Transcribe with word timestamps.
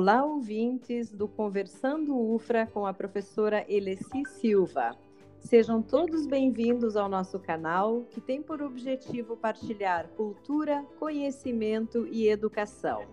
Olá, 0.00 0.24
ouvintes 0.24 1.10
do 1.10 1.26
Conversando 1.26 2.16
UFRA 2.16 2.68
com 2.68 2.86
a 2.86 2.94
professora 2.94 3.66
Eleci 3.68 4.24
Silva. 4.26 4.96
Sejam 5.40 5.82
todos 5.82 6.24
bem-vindos 6.24 6.94
ao 6.94 7.08
nosso 7.08 7.36
canal, 7.40 8.04
que 8.08 8.20
tem 8.20 8.40
por 8.40 8.62
objetivo 8.62 9.36
partilhar 9.36 10.06
cultura, 10.10 10.86
conhecimento 11.00 12.06
e 12.12 12.28
educação. 12.28 13.06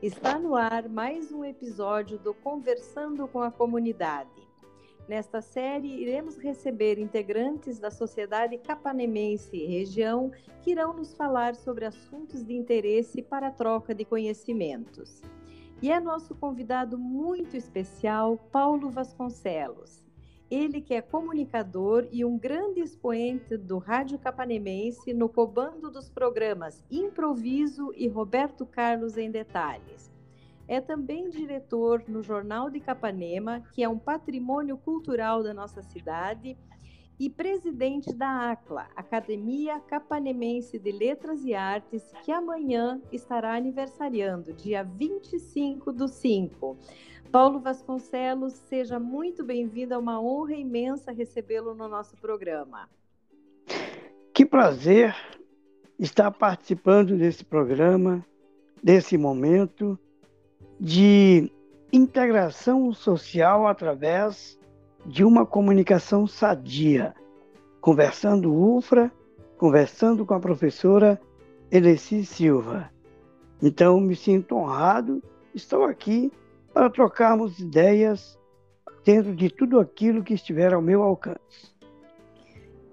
Está 0.00 0.38
no 0.38 0.54
ar 0.54 0.88
mais 0.88 1.32
um 1.32 1.44
episódio 1.44 2.20
do 2.20 2.32
Conversando 2.32 3.26
com 3.26 3.42
a 3.42 3.50
Comunidade. 3.50 4.30
Nesta 5.08 5.40
série, 5.40 5.88
iremos 5.88 6.38
receber 6.38 7.00
integrantes 7.00 7.80
da 7.80 7.90
sociedade 7.90 8.58
capanemense 8.58 9.56
e 9.56 9.66
região 9.66 10.30
que 10.60 10.70
irão 10.70 10.92
nos 10.92 11.14
falar 11.14 11.56
sobre 11.56 11.84
assuntos 11.84 12.44
de 12.44 12.54
interesse 12.54 13.20
para 13.22 13.48
a 13.48 13.50
troca 13.50 13.92
de 13.92 14.04
conhecimentos. 14.04 15.20
E 15.82 15.90
é 15.90 15.98
nosso 15.98 16.32
convidado 16.32 16.96
muito 16.96 17.56
especial, 17.56 18.38
Paulo 18.52 18.88
Vasconcelos. 18.88 20.00
Ele 20.48 20.80
que 20.80 20.94
é 20.94 21.02
comunicador 21.02 22.06
e 22.12 22.24
um 22.24 22.38
grande 22.38 22.78
expoente 22.78 23.56
do 23.56 23.78
Rádio 23.78 24.16
Capanemense 24.16 25.12
no 25.12 25.28
cobando 25.28 25.90
dos 25.90 26.08
programas 26.08 26.84
Improviso 26.88 27.92
e 27.96 28.06
Roberto 28.06 28.64
Carlos 28.64 29.16
em 29.16 29.28
Detalhes. 29.28 30.08
É 30.68 30.80
também 30.80 31.28
diretor 31.28 32.04
no 32.06 32.22
Jornal 32.22 32.70
de 32.70 32.78
Capanema, 32.78 33.64
que 33.72 33.82
é 33.82 33.88
um 33.88 33.98
patrimônio 33.98 34.78
cultural 34.78 35.42
da 35.42 35.52
nossa 35.52 35.82
cidade, 35.82 36.56
e 37.22 37.30
presidente 37.30 38.12
da 38.12 38.50
ACLA, 38.50 38.88
Academia 38.96 39.78
Capanemense 39.78 40.76
de 40.76 40.90
Letras 40.90 41.44
e 41.44 41.54
Artes, 41.54 42.02
que 42.24 42.32
amanhã 42.32 43.00
estará 43.12 43.54
aniversariando, 43.54 44.52
dia 44.52 44.82
25 44.82 45.92
do 45.92 46.08
5. 46.08 46.76
Paulo 47.30 47.60
Vasconcelos, 47.60 48.54
seja 48.54 48.98
muito 48.98 49.44
bem-vindo, 49.44 49.94
é 49.94 49.98
uma 49.98 50.20
honra 50.20 50.54
imensa 50.54 51.12
recebê-lo 51.12 51.76
no 51.76 51.86
nosso 51.86 52.16
programa. 52.16 52.90
Que 54.34 54.44
prazer 54.44 55.14
estar 56.00 56.32
participando 56.32 57.16
desse 57.16 57.44
programa, 57.44 58.26
desse 58.82 59.16
momento 59.16 59.96
de 60.80 61.48
integração 61.92 62.92
social 62.92 63.68
através 63.68 64.58
de 65.06 65.24
uma 65.24 65.44
comunicação 65.44 66.26
sadia, 66.26 67.14
conversando 67.82 68.54
UFRA, 68.54 69.10
conversando 69.58 70.24
com 70.24 70.34
a 70.34 70.40
professora 70.40 71.20
Eleci 71.68 72.24
Silva. 72.24 72.88
Então, 73.60 74.00
me 74.00 74.14
sinto 74.14 74.54
honrado, 74.54 75.20
estou 75.52 75.82
aqui 75.84 76.32
para 76.72 76.88
trocarmos 76.88 77.58
ideias 77.58 78.38
dentro 79.04 79.34
de 79.34 79.50
tudo 79.50 79.80
aquilo 79.80 80.22
que 80.22 80.32
estiver 80.32 80.72
ao 80.72 80.80
meu 80.80 81.02
alcance. 81.02 81.72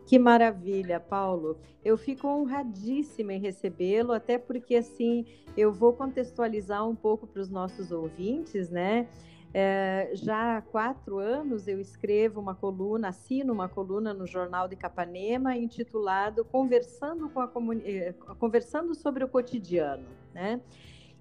Que 0.07 0.17
maravilha, 0.17 0.99
Paulo. 0.99 1.59
Eu 1.85 1.95
fico 1.95 2.27
honradíssima 2.27 3.33
em 3.33 3.39
recebê-lo, 3.39 4.11
até 4.11 4.39
porque 4.39 4.75
assim 4.75 5.23
eu 5.55 5.71
vou 5.71 5.93
contextualizar 5.93 6.87
um 6.87 6.95
pouco 6.95 7.27
para 7.27 7.43
os 7.43 7.49
nossos 7.49 7.91
ouvintes, 7.91 8.71
né? 8.71 9.07
É, 9.51 10.11
já 10.13 10.57
há 10.57 10.61
quatro 10.61 11.17
anos 11.17 11.67
eu 11.67 11.79
escrevo 11.79 12.39
uma 12.39 12.53
coluna, 12.53 13.09
assino 13.09 13.51
uma 13.51 13.67
coluna 13.67 14.13
no 14.13 14.27
Jornal 14.27 14.67
de 14.67 14.75
Capanema 14.75 15.57
intitulado 15.57 16.45
Conversando, 16.45 17.29
com 17.29 17.39
a 17.41 17.49
eh, 17.83 18.13
Conversando 18.37 18.93
sobre 18.93 19.23
o 19.23 19.27
Cotidiano, 19.27 20.05
né? 20.33 20.61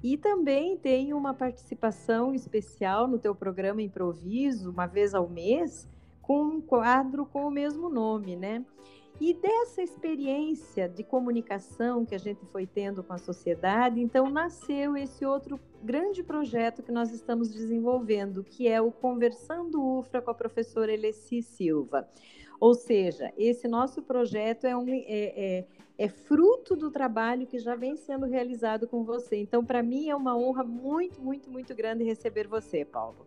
E 0.02 0.16
também 0.16 0.76
tenho 0.76 1.16
uma 1.16 1.34
participação 1.34 2.34
especial 2.34 3.08
no 3.08 3.18
teu 3.18 3.34
programa 3.34 3.82
Improviso, 3.82 4.70
uma 4.70 4.86
vez 4.86 5.14
ao 5.14 5.28
mês, 5.28 5.88
com 6.20 6.42
um 6.42 6.60
quadro 6.60 7.24
com 7.24 7.46
o 7.46 7.50
mesmo 7.50 7.88
nome, 7.88 8.36
né? 8.36 8.64
E 9.20 9.34
dessa 9.34 9.82
experiência 9.82 10.88
de 10.88 11.02
comunicação 11.02 12.04
que 12.04 12.14
a 12.14 12.18
gente 12.18 12.46
foi 12.46 12.66
tendo 12.66 13.02
com 13.02 13.12
a 13.12 13.18
sociedade, 13.18 14.00
então 14.00 14.30
nasceu 14.30 14.96
esse 14.96 15.26
outro 15.26 15.58
grande 15.82 16.22
projeto 16.22 16.84
que 16.84 16.92
nós 16.92 17.12
estamos 17.12 17.52
desenvolvendo, 17.52 18.44
que 18.44 18.68
é 18.68 18.80
o 18.80 18.92
Conversando 18.92 19.82
UFRA 19.82 20.22
com 20.22 20.30
a 20.30 20.34
professora 20.34 20.92
Eleci 20.92 21.42
Silva. 21.42 22.08
Ou 22.60 22.74
seja, 22.74 23.32
esse 23.36 23.66
nosso 23.66 24.02
projeto 24.02 24.66
é, 24.66 24.76
um, 24.76 24.88
é, 24.88 25.04
é, 25.08 25.64
é 25.96 26.08
fruto 26.08 26.76
do 26.76 26.90
trabalho 26.90 27.46
que 27.46 27.58
já 27.58 27.74
vem 27.74 27.96
sendo 27.96 28.24
realizado 28.26 28.86
com 28.86 29.02
você. 29.04 29.36
Então, 29.36 29.64
para 29.64 29.82
mim, 29.82 30.08
é 30.08 30.14
uma 30.14 30.36
honra 30.36 30.62
muito, 30.62 31.20
muito, 31.20 31.50
muito 31.50 31.74
grande 31.74 32.04
receber 32.04 32.46
você, 32.46 32.84
Paulo. 32.84 33.26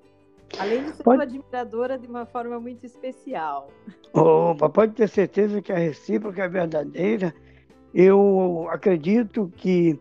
Além 0.60 0.84
de 0.84 0.92
ser 0.94 1.04
pode... 1.04 1.22
admiradora 1.24 1.98
de 1.98 2.08
uma 2.08 2.26
forma 2.26 2.60
muito 2.60 2.86
especial. 2.86 3.70
Opa, 4.14 4.70
pode 4.70 4.94
ter 4.94 5.08
certeza 5.08 5.62
que 5.62 5.72
a 5.72 5.78
recíproca 5.78 6.44
é 6.44 6.48
verdadeira. 6.48 7.34
Eu 7.94 8.68
acredito 8.70 9.52
que 9.56 10.00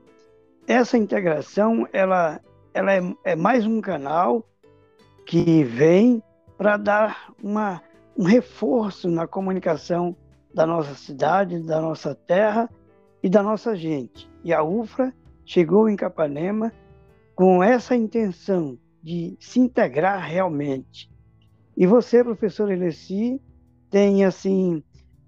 essa 0.67 0.97
integração 0.97 1.89
ela, 1.93 2.41
ela 2.73 2.93
é, 2.93 3.01
é 3.25 3.37
mais 3.37 3.67
um 3.67 3.81
canal 3.81 4.45
que 5.27 5.65
vem 5.65 6.23
para 6.57 6.77
dar 6.77 7.33
uma, 7.43 7.83
um 8.17 8.25
reforço 8.25 9.09
na 9.09 9.27
comunicação 9.27 10.17
da 10.53 10.67
nossa 10.67 10.95
cidade, 10.95 11.61
da 11.61 11.81
nossa 11.81 12.15
terra 12.15 12.69
e 13.23 13.29
da 13.29 13.43
nossa 13.43 13.77
gente. 13.77 14.31
E 14.45 14.53
a 14.53 14.63
UFRA 14.63 15.13
chegou 15.45 15.89
em 15.89 15.97
Capanema 15.97 16.73
com 17.35 17.63
essa 17.63 17.95
intenção 17.95 18.77
de 19.03 19.37
se 19.41 19.61
integrar 19.61 20.21
realmente. 20.27 21.11
E 21.77 21.87
você, 21.87 22.23
professor 22.23 22.71
Eleci, 22.71 23.41
tem 23.91 24.25
assim 24.25 24.83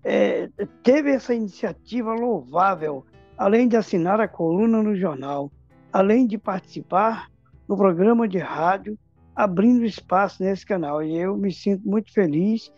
é, 0.05 0.49
teve 0.83 1.11
essa 1.11 1.35
iniciativa 1.35 2.13
louvável, 2.13 3.05
além 3.37 3.69
de 3.69 3.77
assinar 3.77 4.21
a 4.21 4.29
coluna 4.29 4.83
no 4.83 4.97
jornal, 4.97 5.51
além 5.93 6.27
de 6.27 6.37
participar 6.37 7.31
no 7.69 7.77
programa 7.77 8.27
de 8.27 8.39
rádio, 8.39 8.99
abrindo 9.35 9.85
espaço 9.85 10.43
nesse 10.43 10.67
canal. 10.67 11.03
E 11.03 11.17
eu 11.17 11.37
me 11.37 11.53
sinto 11.53 11.89
muito 11.89 12.13
feliz 12.13 12.73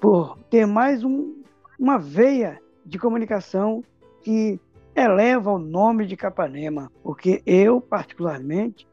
por 0.00 0.38
ter 0.50 0.66
mais 0.66 1.04
um, 1.04 1.42
uma 1.78 1.98
veia 1.98 2.58
de 2.84 2.98
comunicação 2.98 3.82
que 4.22 4.60
eleva 4.94 5.52
o 5.52 5.58
nome 5.58 6.06
de 6.06 6.16
Capanema, 6.16 6.90
porque 7.02 7.42
eu, 7.46 7.80
particularmente, 7.80 8.86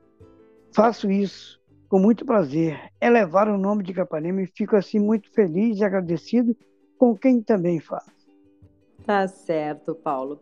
Faço 0.80 1.12
isso 1.12 1.60
com 1.90 2.00
muito 2.00 2.26
prazer, 2.26 2.90
elevar 3.02 3.50
o 3.50 3.58
nome 3.58 3.84
de 3.84 3.94
Capanema 3.94 4.42
e 4.42 4.48
fico 4.48 4.78
assim 4.78 4.98
muito 4.98 5.30
feliz 5.32 5.78
e 5.78 5.84
agradecido 5.84 6.56
com 6.98 7.18
quem 7.18 7.42
também 7.42 7.82
faz. 7.82 8.06
Tá 9.06 9.28
certo, 9.28 9.94
Paulo. 9.94 10.40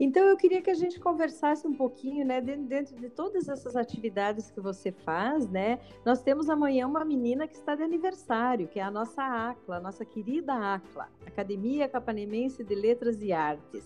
Então 0.00 0.24
eu 0.26 0.38
queria 0.38 0.62
que 0.62 0.70
a 0.70 0.74
gente 0.74 0.98
conversasse 0.98 1.66
um 1.66 1.74
pouquinho, 1.74 2.24
né, 2.24 2.40
dentro 2.40 2.96
de 2.96 3.10
todas 3.10 3.46
essas 3.46 3.76
atividades 3.76 4.50
que 4.50 4.58
você 4.58 4.90
faz, 4.90 5.46
né? 5.50 5.78
Nós 6.02 6.22
temos 6.22 6.48
amanhã 6.48 6.86
uma 6.86 7.04
menina 7.04 7.46
que 7.46 7.54
está 7.54 7.74
de 7.74 7.82
aniversário, 7.82 8.66
que 8.68 8.80
é 8.80 8.82
a 8.82 8.90
nossa 8.90 9.22
ACLA, 9.22 9.76
a 9.76 9.80
nossa 9.80 10.02
querida 10.02 10.54
ACLA, 10.54 11.10
Academia 11.26 11.88
Capanemense 11.88 12.64
de 12.64 12.74
Letras 12.74 13.20
e 13.20 13.32
Artes. 13.32 13.84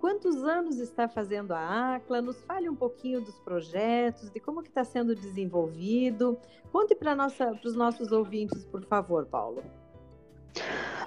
Quantos 0.00 0.42
anos 0.42 0.78
está 0.78 1.06
fazendo 1.06 1.52
a 1.52 1.96
ACLA? 1.96 2.22
Nos 2.22 2.40
fale 2.40 2.70
um 2.70 2.74
pouquinho 2.74 3.20
dos 3.20 3.38
projetos, 3.40 4.30
de 4.30 4.40
como 4.40 4.62
que 4.62 4.68
está 4.68 4.82
sendo 4.82 5.14
desenvolvido. 5.14 6.38
Conte 6.72 6.94
para 6.94 7.14
os 7.62 7.76
nossos 7.76 8.10
ouvintes, 8.10 8.64
por 8.64 8.82
favor, 8.86 9.26
Paulo. 9.26 9.62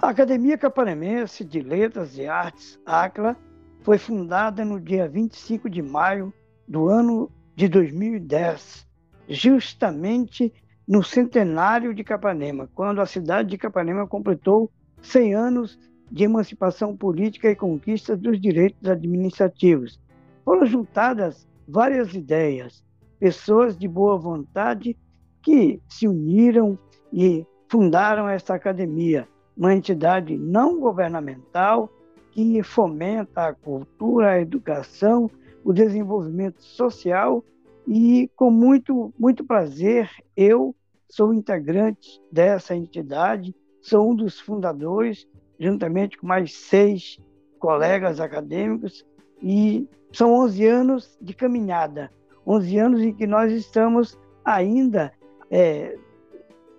A 0.00 0.10
Academia 0.10 0.56
Capanemense 0.56 1.44
de 1.44 1.60
Letras 1.60 2.16
e 2.16 2.28
Artes, 2.28 2.78
ACLA, 2.86 3.36
foi 3.80 3.98
fundada 3.98 4.64
no 4.64 4.80
dia 4.80 5.08
25 5.08 5.68
de 5.68 5.82
maio 5.82 6.32
do 6.68 6.88
ano 6.88 7.32
de 7.56 7.66
2010, 7.66 8.86
justamente 9.28 10.54
no 10.86 11.02
centenário 11.02 11.92
de 11.92 12.04
Capanema, 12.04 12.70
quando 12.72 13.00
a 13.00 13.06
cidade 13.06 13.50
de 13.50 13.58
Capanema 13.58 14.06
completou 14.06 14.70
100 15.02 15.34
anos 15.34 15.93
de 16.14 16.22
emancipação 16.22 16.96
política 16.96 17.50
e 17.50 17.56
conquista 17.56 18.16
dos 18.16 18.40
direitos 18.40 18.88
administrativos. 18.88 20.00
Foram 20.44 20.64
juntadas 20.64 21.44
várias 21.66 22.14
ideias, 22.14 22.84
pessoas 23.18 23.76
de 23.76 23.88
boa 23.88 24.16
vontade 24.16 24.96
que 25.42 25.82
se 25.88 26.06
uniram 26.06 26.78
e 27.12 27.44
fundaram 27.68 28.28
esta 28.28 28.54
academia, 28.54 29.26
uma 29.56 29.74
entidade 29.74 30.38
não 30.38 30.78
governamental 30.78 31.90
que 32.30 32.62
fomenta 32.62 33.48
a 33.48 33.52
cultura, 33.52 34.34
a 34.34 34.40
educação, 34.40 35.28
o 35.64 35.72
desenvolvimento 35.72 36.62
social 36.62 37.44
e 37.88 38.30
com 38.36 38.52
muito 38.52 39.12
muito 39.18 39.44
prazer 39.44 40.08
eu 40.36 40.76
sou 41.08 41.34
integrante 41.34 42.22
dessa 42.30 42.76
entidade, 42.76 43.52
sou 43.82 44.12
um 44.12 44.14
dos 44.14 44.38
fundadores 44.38 45.26
juntamente 45.58 46.18
com 46.18 46.26
mais 46.26 46.54
seis 46.54 47.18
colegas 47.58 48.20
acadêmicos, 48.20 49.04
e 49.42 49.88
são 50.12 50.32
11 50.34 50.66
anos 50.66 51.18
de 51.20 51.34
caminhada, 51.34 52.10
11 52.46 52.78
anos 52.78 53.00
em 53.02 53.12
que 53.12 53.26
nós 53.26 53.52
estamos 53.52 54.18
ainda 54.44 55.12
é, 55.50 55.96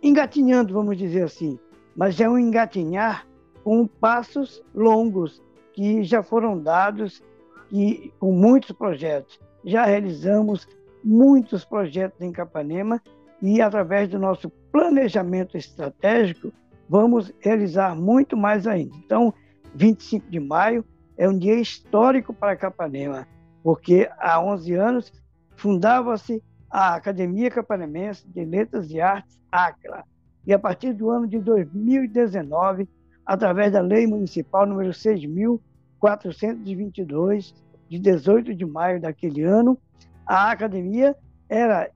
engatinhando, 0.02 0.74
vamos 0.74 0.98
dizer 0.98 1.24
assim, 1.24 1.60
mas 1.96 2.20
é 2.20 2.30
um 2.30 2.38
engatinhar 2.38 3.28
com 3.64 3.88
passos 3.88 4.64
longos 4.74 5.42
que 5.74 6.04
já 6.04 6.22
foram 6.22 6.60
dados 6.60 7.24
e 7.72 8.12
com 8.20 8.32
muitos 8.32 8.72
projetos. 8.72 9.40
Já 9.64 9.86
realizamos 9.86 10.68
muitos 11.04 11.66
projetos 11.66 12.22
em 12.22 12.32
Capanema 12.32 13.02
e 13.42 13.62
através 13.62 14.10
do 14.10 14.20
nosso 14.20 14.50
planejamento 14.72 15.58
estratégico 15.58 16.54
vamos 16.90 17.32
realizar 17.40 17.96
muito 17.96 18.36
mais 18.38 18.68
ainda. 18.68 18.96
Então, 18.98 19.34
25 19.74 20.30
de 20.30 20.40
maio 20.40 20.86
é 21.18 21.28
um 21.28 21.36
dia 21.38 21.56
histórico 21.56 22.34
para 22.34 22.56
Capanema, 22.56 23.28
porque 23.64 24.10
há 24.18 24.42
11 24.42 24.74
anos 24.74 25.12
fundava-se 25.56 26.42
a 26.70 26.96
Academia 26.96 27.50
Capanemense 27.50 28.28
de 28.28 28.44
Letras 28.44 28.92
e 28.92 29.00
Artes, 29.00 29.40
ACLA, 29.52 30.04
e 30.46 30.54
a 30.54 30.60
partir 30.60 30.94
do 30.94 31.10
ano 31.10 31.28
de 31.28 31.40
2019, 31.40 32.88
através 33.26 33.72
da 33.72 33.82
Lei 33.82 34.06
Municipal 34.06 34.66
número 34.66 34.92
6.422, 34.92 37.56
de 37.90 38.00
18 38.00 38.54
de 38.54 38.66
maio 38.66 39.00
daquele 39.00 39.44
ano, 39.44 39.78
a 40.26 40.52
academia 40.52 41.16
era 41.48 41.90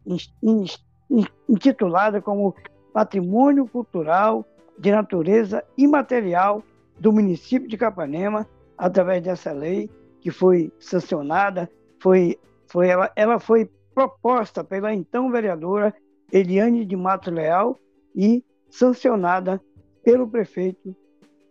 intitulada 1.47 2.21
como 2.21 2.55
Patrimônio 2.93 3.67
Cultural 3.67 4.45
de 4.79 4.91
Natureza 4.91 5.63
Imaterial 5.77 6.63
do 6.99 7.11
município 7.11 7.67
de 7.67 7.77
Capanema, 7.77 8.47
através 8.77 9.21
dessa 9.21 9.51
lei 9.51 9.89
que 10.21 10.31
foi 10.31 10.71
sancionada, 10.79 11.69
foi, 12.01 12.39
foi 12.67 12.87
ela, 12.87 13.11
ela 13.15 13.39
foi 13.39 13.69
proposta 13.93 14.63
pela 14.63 14.93
então 14.93 15.29
vereadora 15.31 15.93
Eliane 16.31 16.85
de 16.85 16.95
Mato 16.95 17.29
Leal 17.29 17.77
e 18.15 18.43
sancionada 18.69 19.61
pelo 20.03 20.27
prefeito 20.27 20.95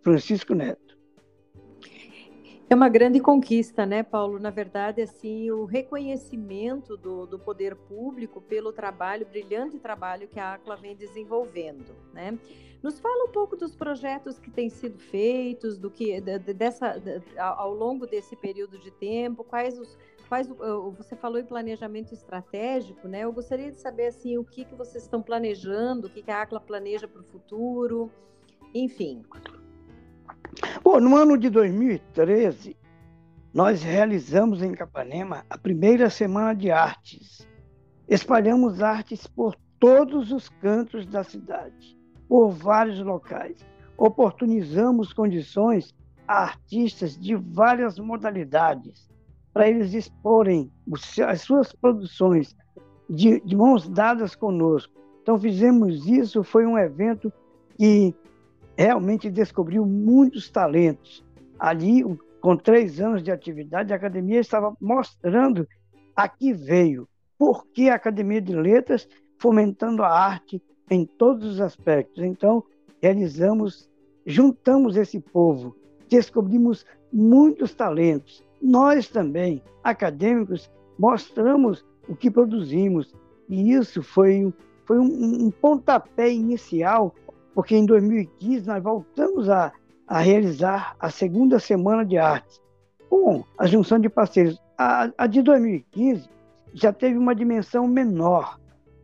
Francisco 0.03 0.55
Neto. 0.55 0.88
É 2.71 2.75
uma 2.75 2.89
grande 2.91 3.19
conquista, 3.19 3.87
né, 3.87 4.03
Paulo? 4.03 4.39
Na 4.39 4.51
verdade, 4.51 5.01
assim, 5.01 5.51
o 5.51 5.65
reconhecimento 5.65 6.99
do, 6.99 7.25
do 7.25 7.39
poder 7.39 7.75
público 7.75 8.43
pelo 8.43 8.73
trabalho, 8.73 9.25
brilhante 9.25 9.79
trabalho 9.79 10.29
que 10.29 10.39
a 10.39 10.53
ACLA 10.53 10.77
vem 10.77 10.95
desenvolvendo, 10.95 11.97
né? 12.13 12.39
Nos 12.83 13.01
fala 13.01 13.25
um 13.25 13.33
pouco 13.33 13.57
dos 13.57 13.75
projetos 13.75 14.39
que 14.39 14.51
têm 14.51 14.69
sido 14.69 14.99
feitos, 14.99 15.79
do 15.79 15.91
que 15.91 16.21
dessa 16.21 17.01
ao 17.39 17.75
longo 17.75 18.07
desse 18.07 18.37
período 18.37 18.79
de 18.79 18.91
tempo, 18.91 19.43
quais 19.43 19.79
os 19.79 19.97
quais 20.29 20.47
você 20.47 21.17
falou 21.17 21.39
em 21.39 21.45
planejamento 21.45 22.13
estratégico, 22.13 23.09
né? 23.09 23.25
Eu 23.25 23.33
gostaria 23.33 23.73
de 23.73 23.81
saber 23.81 24.09
assim 24.09 24.37
o 24.37 24.45
que 24.45 24.67
que 24.67 24.75
vocês 24.75 25.05
estão 25.05 25.23
planejando, 25.23 26.07
o 26.07 26.11
que 26.11 26.23
que 26.23 26.31
a 26.31 26.43
ACLA 26.43 26.61
planeja 26.61 27.09
para 27.09 27.23
o 27.23 27.25
futuro, 27.25 28.11
enfim. 28.75 29.23
Bom, 30.83 31.01
no 31.01 31.17
ano 31.17 31.37
de 31.37 31.51
2013, 31.51 32.77
nós 33.53 33.83
realizamos 33.83 34.63
em 34.63 34.73
Capanema 34.73 35.45
a 35.49 35.59
primeira 35.59 36.11
semana 36.11 36.55
de 36.55 36.71
artes. 36.71 37.47
Espalhamos 38.09 38.83
artes 38.83 39.27
por 39.27 39.55
todos 39.79 40.33
os 40.33 40.49
cantos 40.49 41.07
da 41.07 41.23
cidade, 41.23 41.97
por 42.29 42.51
vários 42.51 43.01
locais. 43.01 43.57
Oportunizamos 43.97 45.13
condições 45.13 45.95
a 46.27 46.43
artistas 46.43 47.19
de 47.19 47.35
várias 47.35 47.99
modalidades 47.99 49.09
para 49.53 49.69
eles 49.69 49.95
exporem 49.95 50.71
as 51.27 51.41
suas 51.41 51.73
produções 51.73 52.55
de, 53.09 53.41
de 53.41 53.57
mãos 53.57 53.89
dadas 53.89 54.37
conosco. 54.37 54.93
Então 55.23 55.39
fizemos 55.39 56.07
isso, 56.07 56.45
foi 56.45 56.67
um 56.67 56.79
evento 56.79 57.33
que 57.77 58.15
realmente 58.79 59.29
descobriu 59.29 59.85
muitos 59.85 60.49
talentos. 60.49 61.27
Ali, 61.59 62.05
com 62.41 62.57
três 62.57 63.01
anos 63.01 63.25
de 63.25 63.33
atividade, 63.33 63.93
a 63.93 63.97
academia 63.97 64.39
estava 64.39 64.73
mostrando 64.81 65.67
a 66.15 66.29
que 66.29 66.53
veio. 66.53 67.09
Por 67.37 67.67
que 67.67 67.89
a 67.89 67.97
Academia 67.97 68.41
de 68.41 68.55
Letras 68.55 69.09
fomentando 69.37 70.05
a 70.05 70.09
arte 70.09 70.63
em 70.89 71.05
todos 71.05 71.55
os 71.55 71.61
aspectos? 71.61 72.23
Então, 72.23 72.63
realizamos, 73.03 73.91
juntamos 74.25 74.97
esse 74.97 75.19
povo, 75.19 75.77
descobrimos 76.09 76.87
muitos 77.13 77.75
talentos. 77.75 78.45
Nós 78.63 79.09
também, 79.09 79.61
acadêmicos, 79.83 80.71
mostramos 80.97 81.85
o 82.09 82.15
que 82.15 82.31
produzimos. 82.31 83.13
E 83.49 83.73
isso 83.73 84.05
foi, 84.05 84.53
foi 84.85 84.99
um, 85.01 85.47
um 85.47 85.51
pontapé 85.51 86.33
inicial 86.33 87.13
porque 87.59 87.75
em 87.75 87.85
2015 87.85 88.69
nós 88.69 88.81
voltamos 88.81 89.51
a, 89.51 89.73
a 90.07 90.21
realizar 90.21 90.95
a 91.01 91.11
segunda 91.11 91.59
semana 91.59 92.05
de 92.05 92.17
artes, 92.17 92.63
com 93.11 93.43
a 93.59 93.67
junção 93.67 93.99
de 93.99 94.09
parceiros. 94.09 94.63
A, 94.79 95.11
a 95.19 95.27
de 95.27 95.43
2015 95.43 96.31
já 96.73 96.93
teve 96.93 97.19
uma 97.19 97.35
dimensão 97.35 97.89
menor, 97.89 98.61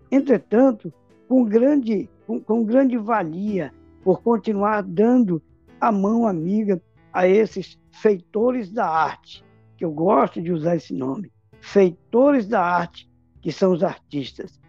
entretanto, 0.08 0.94
com 1.26 1.44
grande, 1.44 2.08
com, 2.28 2.40
com 2.40 2.62
grande 2.62 2.96
valia 2.96 3.74
por 4.04 4.22
continuar 4.22 4.84
dando 4.84 5.42
a 5.80 5.90
mão 5.90 6.24
amiga 6.24 6.80
a 7.12 7.26
esses 7.26 7.76
feitores 7.90 8.70
da 8.70 8.86
arte, 8.86 9.44
que 9.76 9.84
eu 9.84 9.90
gosto 9.90 10.40
de 10.40 10.52
usar 10.52 10.76
esse 10.76 10.94
nome, 10.94 11.28
feitores 11.60 12.46
da 12.46 12.62
arte, 12.62 13.10
que 13.42 13.50
são 13.50 13.72
os 13.72 13.82
artistas. 13.82 14.60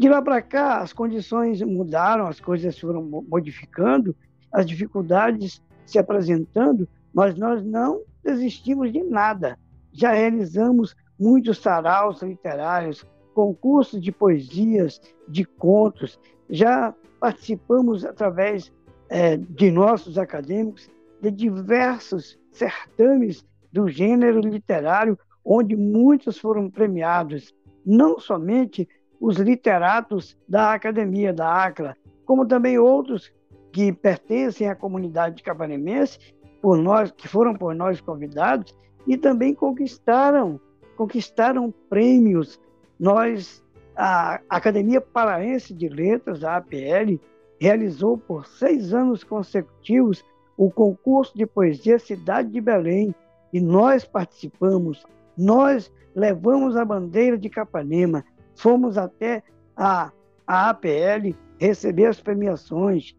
De 0.00 0.08
lá 0.08 0.22
para 0.22 0.40
cá, 0.40 0.78
as 0.78 0.94
condições 0.94 1.60
mudaram, 1.60 2.26
as 2.26 2.40
coisas 2.40 2.78
foram 2.78 3.02
modificando, 3.28 4.16
as 4.50 4.64
dificuldades 4.64 5.62
se 5.84 5.98
apresentando, 5.98 6.88
mas 7.12 7.34
nós 7.34 7.62
não 7.62 8.00
desistimos 8.24 8.90
de 8.90 9.02
nada. 9.02 9.58
Já 9.92 10.12
realizamos 10.12 10.96
muitos 11.18 11.58
saraus 11.58 12.22
literários, 12.22 13.04
concursos 13.34 14.00
de 14.00 14.10
poesias, 14.10 15.02
de 15.28 15.44
contos, 15.44 16.18
já 16.48 16.94
participamos 17.20 18.02
através 18.02 18.72
é, 19.10 19.36
de 19.36 19.70
nossos 19.70 20.16
acadêmicos 20.16 20.88
de 21.20 21.30
diversos 21.30 22.38
certames 22.52 23.44
do 23.70 23.86
gênero 23.86 24.40
literário, 24.40 25.18
onde 25.44 25.76
muitos 25.76 26.38
foram 26.38 26.70
premiados, 26.70 27.54
não 27.84 28.18
somente 28.18 28.88
os 29.20 29.36
literatos 29.36 30.36
da 30.48 30.72
Academia 30.72 31.32
da 31.32 31.64
ACLA, 31.64 31.96
como 32.24 32.46
também 32.46 32.78
outros 32.78 33.32
que 33.70 33.92
pertencem 33.92 34.68
à 34.68 34.74
comunidade 34.74 35.42
capanemense, 35.42 36.18
por 36.62 36.76
nós, 36.76 37.10
que 37.10 37.28
foram 37.28 37.54
por 37.54 37.74
nós 37.74 38.00
convidados, 38.00 38.74
e 39.06 39.16
também 39.16 39.54
conquistaram, 39.54 40.60
conquistaram 40.96 41.72
prêmios. 41.88 42.60
Nós, 42.98 43.62
a 43.96 44.40
Academia 44.48 45.00
Paraense 45.00 45.72
de 45.72 45.88
Letras, 45.88 46.42
a 46.44 46.56
APL, 46.56 47.18
realizou 47.60 48.18
por 48.18 48.46
seis 48.46 48.92
anos 48.92 49.22
consecutivos 49.22 50.24
o 50.56 50.70
concurso 50.70 51.36
de 51.36 51.46
poesia 51.46 51.98
Cidade 51.98 52.50
de 52.50 52.60
Belém, 52.60 53.14
e 53.52 53.60
nós 53.60 54.04
participamos, 54.04 55.04
nós 55.36 55.90
levamos 56.14 56.76
a 56.76 56.84
bandeira 56.84 57.38
de 57.38 57.48
Capanema, 57.48 58.24
fomos 58.56 58.98
até 58.98 59.42
a, 59.76 60.10
a 60.46 60.70
APL 60.70 61.34
receber 61.58 62.06
as 62.06 62.20
premiações. 62.20 63.14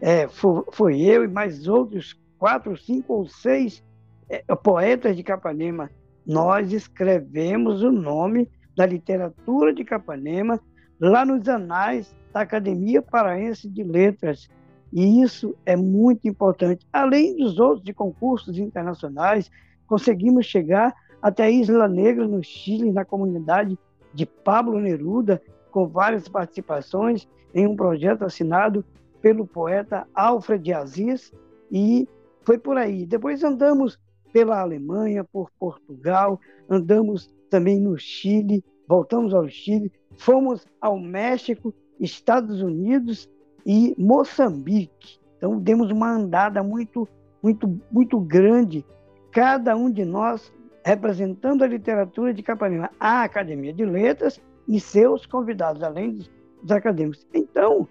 É, 0.00 0.28
foi, 0.28 0.62
foi, 0.72 1.00
eu 1.00 1.24
e 1.24 1.28
mais 1.28 1.66
outros 1.66 2.18
quatro, 2.38 2.76
cinco 2.76 3.14
ou 3.14 3.26
seis 3.26 3.82
é, 4.28 4.42
poetas 4.54 5.16
de 5.16 5.22
Capanema. 5.22 5.90
Nós 6.26 6.72
escrevemos 6.72 7.82
o 7.82 7.90
nome 7.90 8.50
da 8.76 8.84
literatura 8.84 9.72
de 9.72 9.84
Capanema 9.84 10.60
lá 11.00 11.24
nos 11.24 11.48
anais 11.48 12.14
da 12.32 12.40
Academia 12.40 13.00
Paraense 13.00 13.68
de 13.68 13.82
Letras. 13.82 14.48
E 14.92 15.22
isso 15.22 15.54
é 15.64 15.76
muito 15.76 16.28
importante. 16.28 16.86
Além 16.92 17.36
dos 17.36 17.58
outros 17.58 17.82
de 17.82 17.92
concursos 17.92 18.58
internacionais, 18.58 19.50
conseguimos 19.86 20.46
chegar 20.46 20.94
até 21.20 21.44
a 21.44 21.50
Isla 21.50 21.88
Negra, 21.88 22.26
no 22.26 22.42
Chile, 22.42 22.92
na 22.92 23.04
comunidade 23.04 23.78
de 24.16 24.24
Pablo 24.24 24.80
Neruda, 24.80 25.42
com 25.70 25.86
várias 25.86 26.26
participações 26.26 27.28
em 27.54 27.66
um 27.66 27.76
projeto 27.76 28.22
assinado 28.22 28.82
pelo 29.20 29.46
poeta 29.46 30.08
Alfred 30.14 30.72
Aziz, 30.72 31.32
e 31.70 32.08
foi 32.42 32.58
por 32.58 32.78
aí. 32.78 33.04
Depois 33.04 33.44
andamos 33.44 33.98
pela 34.32 34.60
Alemanha, 34.60 35.22
por 35.22 35.50
Portugal, 35.58 36.40
andamos 36.68 37.30
também 37.50 37.78
no 37.78 37.98
Chile, 37.98 38.64
voltamos 38.88 39.34
ao 39.34 39.46
Chile, 39.48 39.92
fomos 40.16 40.66
ao 40.80 40.98
México, 40.98 41.74
Estados 42.00 42.62
Unidos 42.62 43.28
e 43.66 43.94
Moçambique. 43.98 45.18
Então 45.36 45.58
demos 45.58 45.90
uma 45.90 46.10
andada 46.10 46.62
muito, 46.62 47.06
muito, 47.42 47.78
muito 47.90 48.18
grande, 48.18 48.84
cada 49.30 49.76
um 49.76 49.90
de 49.90 50.04
nós 50.06 50.50
representando 50.86 51.64
a 51.64 51.66
literatura 51.66 52.32
de 52.32 52.44
Capanema, 52.44 52.88
a 53.00 53.24
Academia 53.24 53.72
de 53.72 53.84
Letras 53.84 54.40
e 54.68 54.78
seus 54.78 55.26
convidados, 55.26 55.82
além 55.82 56.12
dos, 56.12 56.30
dos 56.62 56.70
acadêmicos. 56.70 57.26
Então, 57.34 57.88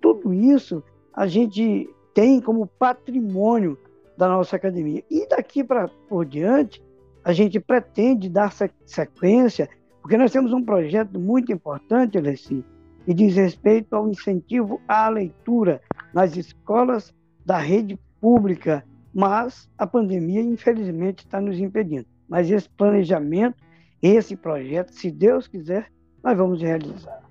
tudo 0.00 0.32
isso 0.32 0.82
a 1.12 1.26
gente 1.26 1.86
tem 2.14 2.40
como 2.40 2.66
patrimônio 2.66 3.76
da 4.16 4.26
nossa 4.26 4.56
academia. 4.56 5.04
E 5.10 5.28
daqui 5.28 5.62
para 5.62 5.90
por 6.08 6.24
diante, 6.24 6.82
a 7.22 7.34
gente 7.34 7.60
pretende 7.60 8.30
dar 8.30 8.50
sequência, 8.86 9.68
porque 10.00 10.16
nós 10.16 10.32
temos 10.32 10.50
um 10.50 10.64
projeto 10.64 11.20
muito 11.20 11.52
importante, 11.52 12.16
Alessi, 12.16 12.64
que 13.04 13.12
diz 13.12 13.36
respeito 13.36 13.94
ao 13.94 14.08
incentivo 14.08 14.80
à 14.88 15.06
leitura 15.10 15.82
nas 16.14 16.34
escolas 16.34 17.14
da 17.44 17.58
rede 17.58 18.00
pública, 18.22 18.82
mas 19.12 19.68
a 19.76 19.86
pandemia, 19.86 20.40
infelizmente, 20.40 21.26
está 21.26 21.42
nos 21.42 21.58
impedindo. 21.58 22.06
Mas 22.28 22.50
esse 22.50 22.68
planejamento, 22.68 23.56
esse 24.02 24.36
projeto, 24.36 24.92
se 24.92 25.10
Deus 25.10 25.48
quiser, 25.48 25.90
nós 26.22 26.36
vamos 26.36 26.60
realizar. 26.60 27.22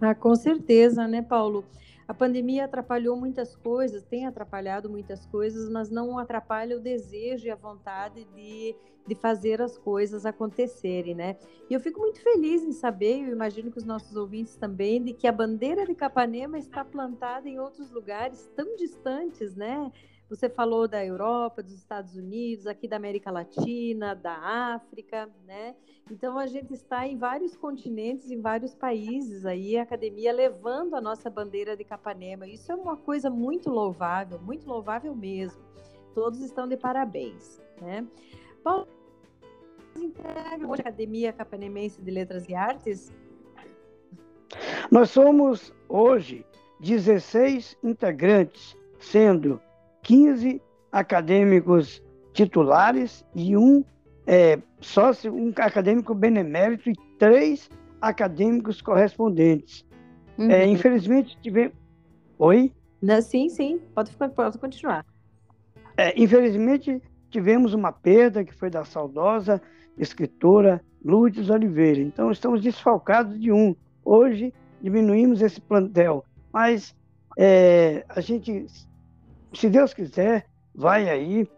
Ah, 0.00 0.14
com 0.14 0.34
certeza, 0.34 1.08
né, 1.08 1.22
Paulo? 1.22 1.64
A 2.06 2.14
pandemia 2.14 2.66
atrapalhou 2.66 3.16
muitas 3.16 3.56
coisas, 3.56 4.04
tem 4.04 4.26
atrapalhado 4.26 4.88
muitas 4.88 5.26
coisas, 5.26 5.68
mas 5.68 5.90
não 5.90 6.18
atrapalha 6.18 6.76
o 6.76 6.80
desejo 6.80 7.46
e 7.46 7.50
a 7.50 7.56
vontade 7.56 8.24
de, 8.32 8.76
de 9.06 9.14
fazer 9.16 9.60
as 9.60 9.76
coisas 9.76 10.24
acontecerem, 10.24 11.16
né? 11.16 11.36
E 11.68 11.74
eu 11.74 11.80
fico 11.80 11.98
muito 11.98 12.20
feliz 12.20 12.62
em 12.62 12.70
saber, 12.70 13.22
eu 13.22 13.32
imagino 13.32 13.72
que 13.72 13.78
os 13.78 13.84
nossos 13.84 14.14
ouvintes 14.14 14.54
também, 14.54 15.02
de 15.02 15.12
que 15.14 15.26
a 15.26 15.32
bandeira 15.32 15.84
de 15.84 15.96
Capanema 15.96 16.58
está 16.58 16.84
plantada 16.84 17.48
em 17.48 17.58
outros 17.58 17.90
lugares 17.90 18.48
tão 18.54 18.76
distantes, 18.76 19.56
né? 19.56 19.90
Você 20.28 20.48
falou 20.48 20.88
da 20.88 21.04
Europa, 21.04 21.62
dos 21.62 21.72
Estados 21.72 22.16
Unidos, 22.16 22.66
aqui 22.66 22.88
da 22.88 22.96
América 22.96 23.30
Latina, 23.30 24.12
da 24.12 24.34
África, 24.74 25.30
né? 25.46 25.76
Então 26.10 26.36
a 26.36 26.46
gente 26.48 26.74
está 26.74 27.06
em 27.06 27.16
vários 27.16 27.56
continentes, 27.56 28.30
em 28.30 28.40
vários 28.40 28.74
países 28.74 29.46
aí, 29.46 29.78
a 29.78 29.82
academia 29.82 30.32
levando 30.32 30.94
a 30.94 31.00
nossa 31.00 31.30
bandeira 31.30 31.76
de 31.76 31.84
Capanema. 31.84 32.46
Isso 32.46 32.72
é 32.72 32.74
uma 32.74 32.96
coisa 32.96 33.30
muito 33.30 33.70
louvável, 33.70 34.40
muito 34.40 34.68
louvável 34.68 35.14
mesmo. 35.14 35.62
Todos 36.12 36.40
estão 36.40 36.66
de 36.66 36.76
parabéns, 36.76 37.62
né? 37.80 38.04
Paulo, 38.64 38.88
integra 39.96 40.66
a 40.68 40.74
Academia 40.74 41.32
Capanemense 41.32 42.02
de 42.02 42.10
Letras 42.10 42.48
e 42.48 42.54
Artes? 42.54 43.12
Nós 44.90 45.10
somos 45.10 45.72
hoje 45.88 46.44
16 46.80 47.78
integrantes, 47.82 48.76
sendo 48.98 49.60
15 50.06 50.62
acadêmicos 50.92 52.00
titulares 52.32 53.24
e 53.34 53.56
um 53.56 53.84
é, 54.24 54.56
sócio, 54.80 55.34
um 55.34 55.52
acadêmico 55.56 56.14
benemérito 56.14 56.88
e 56.88 56.94
três 57.18 57.68
acadêmicos 58.00 58.80
correspondentes. 58.80 59.84
Uhum. 60.38 60.48
É, 60.48 60.64
infelizmente 60.64 61.36
tivemos. 61.42 61.74
Oi? 62.38 62.72
Não, 63.02 63.20
sim, 63.20 63.48
sim, 63.48 63.80
pode, 63.94 64.12
pode 64.12 64.58
continuar. 64.58 65.04
É, 65.96 66.14
infelizmente 66.20 67.02
tivemos 67.28 67.74
uma 67.74 67.90
perda 67.90 68.44
que 68.44 68.54
foi 68.54 68.70
da 68.70 68.84
saudosa 68.84 69.60
escritora 69.98 70.80
Lourdes 71.04 71.50
Oliveira. 71.50 72.00
Então 72.00 72.30
estamos 72.30 72.62
desfalcados 72.62 73.40
de 73.40 73.50
um. 73.50 73.74
Hoje 74.04 74.54
diminuímos 74.80 75.42
esse 75.42 75.60
plantel, 75.60 76.24
mas 76.52 76.94
é, 77.36 78.04
a 78.08 78.20
gente 78.20 78.66
se 79.56 79.68
Deus 79.68 79.94
quiser, 79.94 80.46
vai 80.74 81.08
aí, 81.08 81.48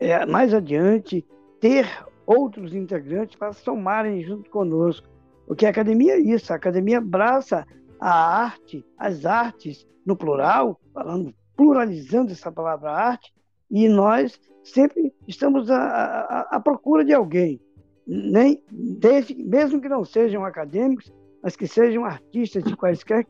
é, 0.00 0.26
mais 0.26 0.52
adiante, 0.52 1.26
ter 1.60 1.86
outros 2.26 2.74
integrantes 2.74 3.36
para 3.36 3.52
somarem 3.52 4.22
junto 4.22 4.50
conosco. 4.50 5.08
Porque 5.46 5.66
a 5.66 5.70
academia 5.70 6.14
é 6.14 6.20
isso, 6.20 6.52
a 6.52 6.56
academia 6.56 6.98
abraça 6.98 7.66
a 8.00 8.42
arte, 8.44 8.84
as 8.98 9.24
artes 9.24 9.86
no 10.04 10.16
plural, 10.16 10.80
falando, 10.92 11.34
pluralizando 11.56 12.32
essa 12.32 12.50
palavra 12.50 12.90
arte, 12.90 13.32
e 13.70 13.88
nós 13.88 14.38
sempre 14.62 15.12
estamos 15.26 15.70
à, 15.70 15.78
à, 15.78 16.56
à 16.56 16.60
procura 16.60 17.04
de 17.04 17.12
alguém, 17.12 17.60
nem 18.06 18.62
desde, 18.70 19.34
mesmo 19.34 19.80
que 19.80 19.88
não 19.88 20.04
sejam 20.04 20.44
acadêmicos, 20.44 21.12
mas 21.42 21.56
que 21.56 21.66
sejam 21.66 22.04
artistas 22.04 22.64
de 22.64 22.76
quaisquer, 22.76 23.26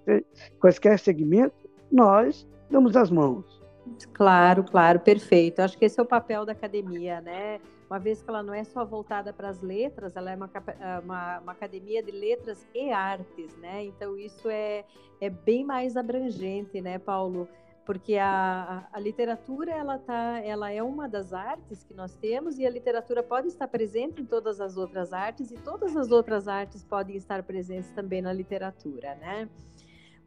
quaisquer 0.61 0.99
segmentos, 0.99 1.59
nós 1.90 2.47
damos 2.71 2.97
as 2.97 3.11
mãos. 3.11 3.63
Claro, 4.12 4.64
claro, 4.64 5.00
perfeito. 5.00 5.61
Acho 5.61 5.76
que 5.76 5.85
esse 5.85 5.99
é 5.99 6.03
o 6.03 6.07
papel 6.07 6.45
da 6.45 6.53
academia, 6.53 7.21
né? 7.21 7.61
Uma 7.88 7.99
vez 7.99 8.23
que 8.23 8.31
ela 8.31 8.43
não 8.43 8.55
é 8.55 8.64
só 8.64 8.85
voltada 8.85 9.33
para 9.33 9.49
as 9.49 9.61
letras, 9.61 10.17
ela 10.17 10.31
é 10.31 10.37
uma, 10.37 10.50
ah, 10.81 11.00
uma, 11.05 11.38
uma, 11.41 11.53
academia 11.53 12.03
de 12.03 12.11
letras 12.11 12.67
e 12.75 12.91
artes, 12.91 13.57
né? 13.59 13.85
Então 13.85 14.17
isso 14.17 14.49
é, 14.49 14.85
é 15.21 15.29
bem 15.29 15.64
mais 15.64 15.97
abrangente, 15.97 16.81
né, 16.81 16.99
Paulo? 16.99 17.47
Porque 17.85 18.17
a, 18.17 18.88
a, 18.91 18.97
a 18.97 19.00
literatura 19.00 19.71
ela 19.71 19.99
tá, 19.99 20.41
ela 20.43 20.71
é 20.71 20.83
uma 20.83 21.07
das 21.07 21.35
artes 21.35 21.85
que 21.85 21.93
nós 21.93 22.14
temos 22.14 22.59
e 22.59 22.67
a 22.67 22.71
literatura 22.71 23.23
pode 23.23 23.49
estar 23.49 23.69
presente 23.69 24.23
em 24.23 24.25
todas 24.25 24.59
as 24.61 24.79
outras 24.79 25.12
artes 25.12 25.50
e 25.50 25.57
todas 25.57 25.95
as 25.95 26.11
outras 26.11 26.49
artes 26.49 26.83
podem 26.83 27.17
estar 27.17 27.43
presentes 27.43 27.91
também 27.91 28.23
na 28.23 28.33
literatura, 28.33 29.14
né? 29.17 29.47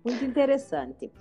Muito 0.05 0.23
interessante. 0.23 1.11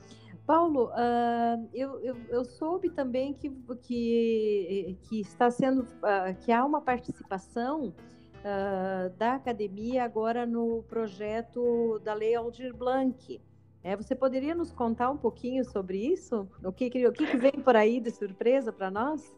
Paulo, 0.46 0.90
uh, 0.90 1.68
eu, 1.74 1.98
eu, 2.00 2.16
eu, 2.28 2.44
soube 2.44 2.88
também 2.88 3.34
que, 3.34 3.50
que, 3.82 4.96
que 5.02 5.20
está 5.20 5.50
sendo, 5.50 5.82
uh, 5.82 6.34
que 6.40 6.52
há 6.52 6.64
uma 6.64 6.80
participação 6.80 7.88
uh, 7.88 9.10
da 9.18 9.34
academia 9.34 10.04
agora 10.04 10.46
no 10.46 10.84
projeto 10.84 12.00
da 12.04 12.14
Lei 12.14 12.36
Aldir 12.36 12.72
Blanc. 12.72 13.40
É, 13.82 13.96
você 13.96 14.14
poderia 14.14 14.54
nos 14.54 14.70
contar 14.70 15.10
um 15.10 15.16
pouquinho 15.16 15.64
sobre 15.64 15.98
isso? 15.98 16.48
O 16.64 16.72
que, 16.72 16.86
o 17.06 17.12
que, 17.12 17.36
vem 17.36 17.52
por 17.52 17.74
aí 17.74 18.00
de 18.00 18.12
surpresa 18.12 18.72
para 18.72 18.88
nós? 18.90 19.36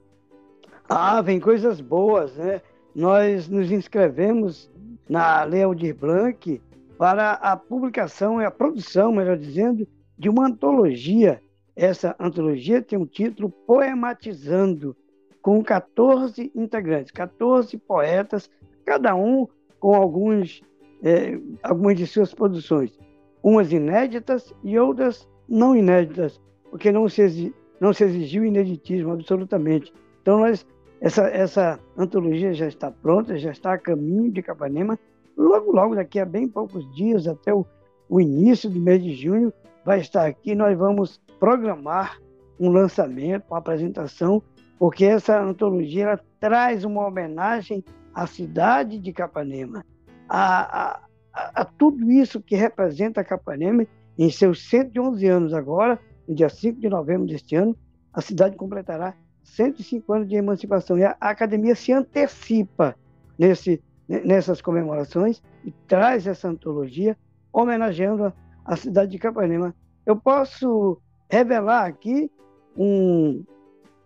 Ah, 0.89 1.23
vem 1.23 1.41
coisas 1.41 1.81
boas, 1.81 2.37
né? 2.37 2.61
Nós 2.95 3.49
nos 3.49 3.71
inscrevemos 3.71 4.71
na 5.09 5.43
Lei 5.45 5.63
Aldir 5.63 5.95
Blanc 5.95 6.61
para 6.99 7.33
a 7.33 7.57
publicação 7.57 8.43
e 8.43 8.45
a 8.45 8.51
produção, 8.51 9.13
melhor 9.13 9.37
dizendo, 9.37 9.87
de 10.19 10.29
uma 10.29 10.47
antologia. 10.47 11.41
Essa 11.77 12.17
antologia 12.19 12.83
tem 12.83 12.99
um 12.99 13.07
título 13.07 13.51
Poematizando, 13.67 14.97
com 15.41 15.63
14 15.63 16.51
integrantes, 16.55 17.13
14 17.13 17.79
poetas, 17.79 18.51
cada 18.85 19.15
um 19.15 19.47
com 19.79 19.95
alguns, 19.95 20.61
é, 21.03 21.39
algumas 21.63 21.97
de 21.97 22.07
suas 22.07 22.35
produções, 22.35 22.99
umas 23.43 23.73
inéditas 23.73 24.53
e 24.65 24.77
outras 24.79 25.29
não 25.49 25.77
inéditas, 25.77 26.41
porque 26.71 26.91
não 26.91 27.09
se, 27.09 27.55
não 27.81 27.93
se 27.93 28.05
exigiu 28.05 28.45
ineditismo 28.45 29.13
absolutamente. 29.13 29.93
Então, 30.21 30.41
nós, 30.41 30.67
essa, 31.01 31.29
essa 31.29 31.81
antologia 31.97 32.53
já 32.53 32.67
está 32.67 32.91
pronta, 32.91 33.39
já 33.39 33.53
está 33.53 33.75
a 33.75 33.79
caminho 33.79 34.31
de 34.33 34.43
Capanema. 34.43 34.99
Logo, 35.37 35.71
logo, 35.71 35.95
daqui 35.95 36.19
a 36.19 36.25
bem 36.27 36.49
poucos 36.49 36.85
dias, 36.95 37.29
até 37.29 37.55
o, 37.55 37.65
o 38.09 38.21
início 38.21 38.69
do 38.69 38.81
mês 38.81 39.03
de 39.03 39.15
junho, 39.15 39.53
vai 39.89 40.01
estar 40.01 40.27
aqui. 40.27 40.55
Nós 40.55 40.77
vamos 40.77 41.19
programar 41.41 42.21
um 42.61 42.69
lançamento, 42.69 43.47
uma 43.49 43.57
apresentação, 43.57 44.43
porque 44.79 45.07
essa 45.07 45.41
antologia 45.41 46.21
traz 46.39 46.85
uma 46.85 47.07
homenagem 47.07 47.83
à 48.15 48.27
cidade 48.27 48.99
de 48.99 49.13
Capanema, 49.15 49.83
a, 50.29 51.01
a, 51.33 51.61
a, 51.63 51.65
tudo 51.65 52.13
isso 52.13 52.39
que 52.39 52.55
representa 52.55 53.25
Capanema 53.25 53.87
em 54.19 54.31
seus 54.31 54.69
111 54.69 55.27
anos 55.27 55.55
agora, 55.55 55.99
no 56.29 56.35
dia 56.35 56.51
5 56.51 56.79
de 56.79 56.89
novembro 56.91 57.27
deste 57.27 57.57
ano, 57.57 57.75
a 58.13 58.21
cidade 58.21 58.57
completará 58.57 59.15
105 59.43 60.13
anos 60.13 60.29
de 60.29 60.37
emancipação. 60.37 60.99
E 60.99 61.05
a, 61.05 61.17
a 61.19 61.31
academia 61.31 61.75
se 61.75 61.95
antecipa 61.95 62.95
nesse, 63.39 63.83
nessas 64.07 64.61
comemorações 64.61 65.43
e 65.65 65.73
traz 65.87 66.27
essa 66.27 66.47
antologia 66.47 67.17
homenageando 67.51 68.31
a, 68.69 68.77
cidade 68.77 69.11
de 69.11 69.19
Capanema. 69.19 69.75
Eu 70.05 70.17
posso 70.17 71.01
revelar 71.31 71.87
aqui 71.87 72.31
um, 72.77 73.45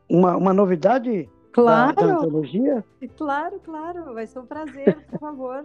uma, 0.08 0.36
uma 0.36 0.52
novidade 0.52 1.28
claro, 1.52 1.94
da, 1.94 2.06
da 2.06 2.14
antologia? 2.14 2.84
Claro, 3.16 3.60
claro, 3.60 4.14
vai 4.14 4.26
ser 4.26 4.38
um 4.38 4.46
prazer, 4.46 5.06
por 5.10 5.18
favor. 5.18 5.64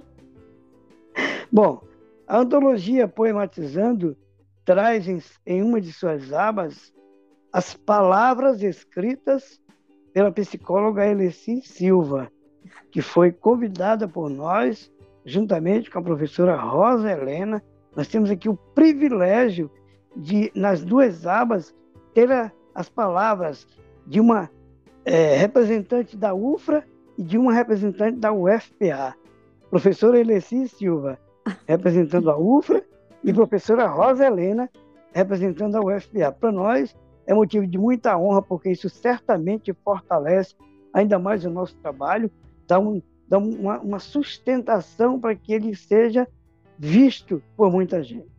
Bom, 1.51 1.81
a 2.27 2.39
antologia 2.39 3.07
Poematizando 3.07 4.17
traz 4.65 5.07
em, 5.07 5.21
em 5.45 5.61
uma 5.61 5.79
de 5.79 5.93
suas 5.93 6.33
abas 6.33 6.93
as 7.53 7.73
palavras 7.73 8.61
escritas 8.61 9.59
pela 10.13 10.31
psicóloga 10.31 11.05
Eleci 11.05 11.61
Silva, 11.61 12.31
que 12.91 13.01
foi 13.01 13.31
convidada 13.31 14.07
por 14.07 14.29
nós, 14.29 14.91
juntamente 15.25 15.89
com 15.89 15.99
a 15.99 16.03
professora 16.03 16.55
Rosa 16.55 17.11
Helena, 17.11 17.63
nós 17.97 18.07
temos 18.07 18.29
aqui 18.29 18.47
o 18.47 18.55
privilégio 18.75 19.71
de, 20.15 20.51
nas 20.53 20.85
duas 20.85 21.25
abas, 21.25 21.75
ter 22.13 22.31
a, 22.31 22.51
as 22.75 22.87
palavras 22.87 23.67
de 24.05 24.19
uma 24.19 24.51
é, 25.03 25.35
representante 25.35 26.15
da 26.15 26.31
UFRA 26.31 26.85
e 27.17 27.23
de 27.23 27.39
uma 27.39 27.51
representante 27.51 28.19
da 28.19 28.31
UFPA. 28.31 29.15
Professora 29.71 30.19
Eleci 30.19 30.67
Silva, 30.67 31.17
representando 31.67 32.29
a 32.29 32.37
UFRA, 32.37 32.83
e 33.23 33.33
professora 33.33 33.87
Rosa 33.87 34.27
Helena, 34.27 34.69
representando 35.11 35.75
a 35.75 35.81
UFPA. 35.81 36.31
Para 36.31 36.51
nós, 36.51 36.95
é 37.25 37.33
motivo 37.33 37.65
de 37.65 37.79
muita 37.79 38.15
honra, 38.15 38.43
porque 38.43 38.69
isso 38.69 38.89
certamente 38.89 39.73
fortalece 39.83 40.53
ainda 40.93 41.17
mais 41.17 41.43
o 41.45 41.49
nosso 41.49 41.75
trabalho, 41.77 42.29
dá, 42.67 42.79
um, 42.79 43.01
dá 43.27 43.39
uma, 43.39 43.79
uma 43.79 43.99
sustentação 43.99 45.19
para 45.19 45.33
que 45.33 45.51
ele 45.51 45.75
seja 45.75 46.27
visto 46.77 47.41
por 47.55 47.71
muita 47.71 48.03
gente. 48.03 48.37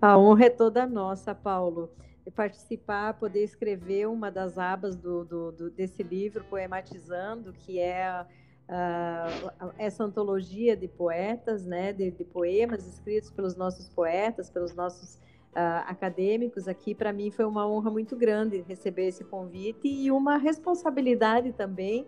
A 0.00 0.18
honra 0.18 0.46
é 0.46 0.50
toda 0.50 0.86
nossa, 0.86 1.34
Paulo. 1.34 1.90
Participar, 2.34 3.14
poder 3.14 3.44
escrever 3.44 4.08
uma 4.08 4.30
das 4.30 4.56
abas 4.56 4.96
do, 4.96 5.24
do, 5.24 5.52
do 5.52 5.70
desse 5.70 6.02
livro, 6.02 6.42
Poematizando, 6.44 7.52
que 7.52 7.78
é 7.78 8.24
uh, 8.68 9.72
essa 9.78 10.04
antologia 10.04 10.76
de 10.76 10.88
poetas, 10.88 11.66
né, 11.66 11.92
de, 11.92 12.10
de, 12.10 12.24
poemas 12.24 12.86
escritos 12.86 13.30
pelos 13.30 13.56
nossos 13.56 13.88
poetas, 13.90 14.48
pelos 14.48 14.74
nossos 14.74 15.16
uh, 15.52 15.84
acadêmicos 15.86 16.66
aqui. 16.66 16.94
Para 16.94 17.12
mim 17.12 17.30
foi 17.30 17.44
uma 17.44 17.68
honra 17.68 17.90
muito 17.90 18.16
grande 18.16 18.64
receber 18.66 19.08
esse 19.08 19.24
convite 19.24 19.86
e 19.86 20.10
uma 20.10 20.38
responsabilidade 20.38 21.52
também 21.52 22.06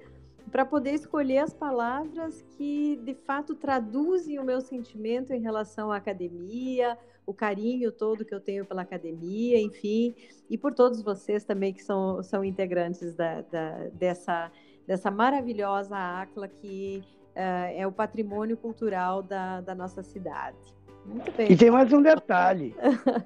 para 0.50 0.64
poder 0.64 0.92
escolher 0.94 1.38
as 1.38 1.52
palavras 1.52 2.42
que 2.56 2.96
de 3.04 3.14
fato 3.14 3.54
traduzem 3.54 4.38
o 4.38 4.44
meu 4.44 4.60
sentimento 4.60 5.32
em 5.32 5.40
relação 5.40 5.90
à 5.90 5.96
academia, 5.96 6.96
o 7.26 7.34
carinho 7.34 7.90
todo 7.90 8.24
que 8.24 8.34
eu 8.34 8.40
tenho 8.40 8.64
pela 8.64 8.82
academia, 8.82 9.60
enfim, 9.60 10.14
e 10.48 10.56
por 10.56 10.72
todos 10.72 11.02
vocês 11.02 11.44
também 11.44 11.72
que 11.72 11.82
são, 11.82 12.22
são 12.22 12.44
integrantes 12.44 13.14
da, 13.14 13.42
da 13.42 13.88
dessa, 13.92 14.50
dessa 14.86 15.10
maravilhosa 15.10 15.96
ACLA 15.96 16.48
que 16.48 17.02
uh, 17.34 17.74
é 17.74 17.86
o 17.86 17.92
patrimônio 17.92 18.56
cultural 18.56 19.22
da, 19.22 19.60
da 19.60 19.74
nossa 19.74 20.02
cidade. 20.02 20.56
Muito 21.04 21.30
bem. 21.32 21.50
E 21.50 21.56
tem 21.56 21.70
mais 21.70 21.92
um 21.92 22.02
detalhe. 22.02 22.74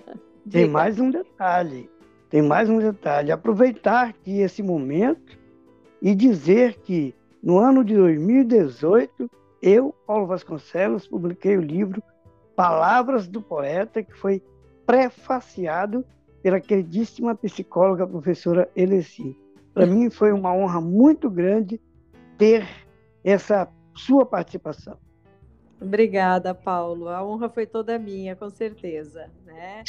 tem 0.50 0.68
mais 0.68 0.98
um 0.98 1.10
detalhe. 1.10 1.90
Tem 2.28 2.42
mais 2.42 2.68
um 2.68 2.78
detalhe. 2.78 3.32
Aproveitar 3.32 4.12
que 4.12 4.40
esse 4.40 4.62
momento 4.62 5.39
e 6.00 6.14
dizer 6.14 6.80
que 6.80 7.14
no 7.42 7.58
ano 7.58 7.84
de 7.84 7.94
2018, 7.94 9.30
eu, 9.62 9.94
Paulo 10.06 10.26
Vasconcelos, 10.26 11.06
publiquei 11.06 11.56
o 11.56 11.60
livro 11.60 12.02
Palavras 12.54 13.26
do 13.26 13.40
Poeta, 13.40 14.02
que 14.02 14.14
foi 14.14 14.42
prefaciado 14.84 16.04
pela 16.42 16.60
queridíssima 16.60 17.34
psicóloga 17.34 18.06
professora 18.06 18.68
Eleci. 18.74 19.36
Para 19.72 19.86
mim 19.86 20.10
foi 20.10 20.32
uma 20.32 20.52
honra 20.52 20.80
muito 20.80 21.30
grande 21.30 21.80
ter 22.36 22.66
essa 23.22 23.68
sua 23.94 24.26
participação. 24.26 24.96
Obrigada, 25.80 26.54
Paulo. 26.54 27.08
A 27.08 27.24
honra 27.24 27.48
foi 27.48 27.66
toda 27.66 27.98
minha, 27.98 28.36
com 28.36 28.50
certeza. 28.50 29.30
Né? 29.46 29.82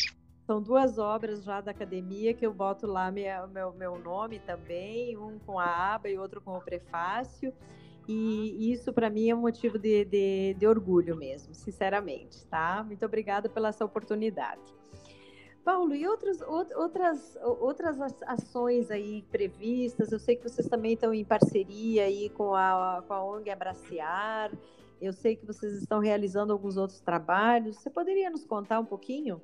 São 0.51 0.62
duas 0.62 0.98
obras 0.98 1.46
já 1.46 1.62
da 1.62 1.72
academia 1.72 2.34
que 2.34 2.46
eu 2.46 2.53
boto 2.53 2.86
lá 2.86 3.10
minha, 3.10 3.48
meu, 3.48 3.72
meu 3.72 3.98
nome 3.98 4.38
também, 4.39 5.15
um 5.15 5.39
com 5.39 5.58
a 5.58 5.93
aba 5.93 6.10
e 6.10 6.17
outro 6.17 6.41
com 6.41 6.58
o 6.58 6.60
prefácio. 6.60 7.53
E 8.05 8.70
isso 8.70 8.91
para 8.91 9.10
mim 9.10 9.29
é 9.29 9.34
um 9.34 9.39
motivo 9.39 9.79
de, 9.79 10.03
de, 10.03 10.53
de, 10.55 10.67
orgulho 10.67 11.15
mesmo, 11.15 11.55
sinceramente, 11.55 12.46
tá? 12.48 12.84
Muito 12.86 13.05
obrigada 13.05 13.48
pela 13.48 13.70
essa 13.70 13.86
oportunidade. 13.86 14.75
Paulo, 15.63 15.96
e 15.96 16.05
outras, 16.05 16.41
outras, 16.41 17.38
outras 17.62 18.01
ações 18.27 18.91
aí 18.91 19.24
previstas? 19.31 20.12
Eu 20.12 20.20
sei 20.20 20.36
que 20.36 20.50
vocês 20.50 20.67
também 20.67 20.96
estão 20.96 21.13
em 21.13 21.24
parceria 21.24 22.03
aí 22.03 22.29
com 22.31 22.53
a, 22.53 23.01
com 23.08 23.13
a 23.13 23.24
ONG 23.24 23.50
Abraciar. 23.50 24.51
Eu 25.01 25.13
sei 25.13 25.38
que 25.38 25.46
vocês 25.46 25.75
estão 25.75 26.00
realizando 26.00 26.51
alguns 26.51 26.75
outros 26.75 27.00
trabalhos. 27.00 27.77
Você 27.77 27.90
poderia 27.90 28.29
nos 28.29 28.46
contar 28.46 28.81
um 28.81 28.85
pouquinho? 28.85 29.42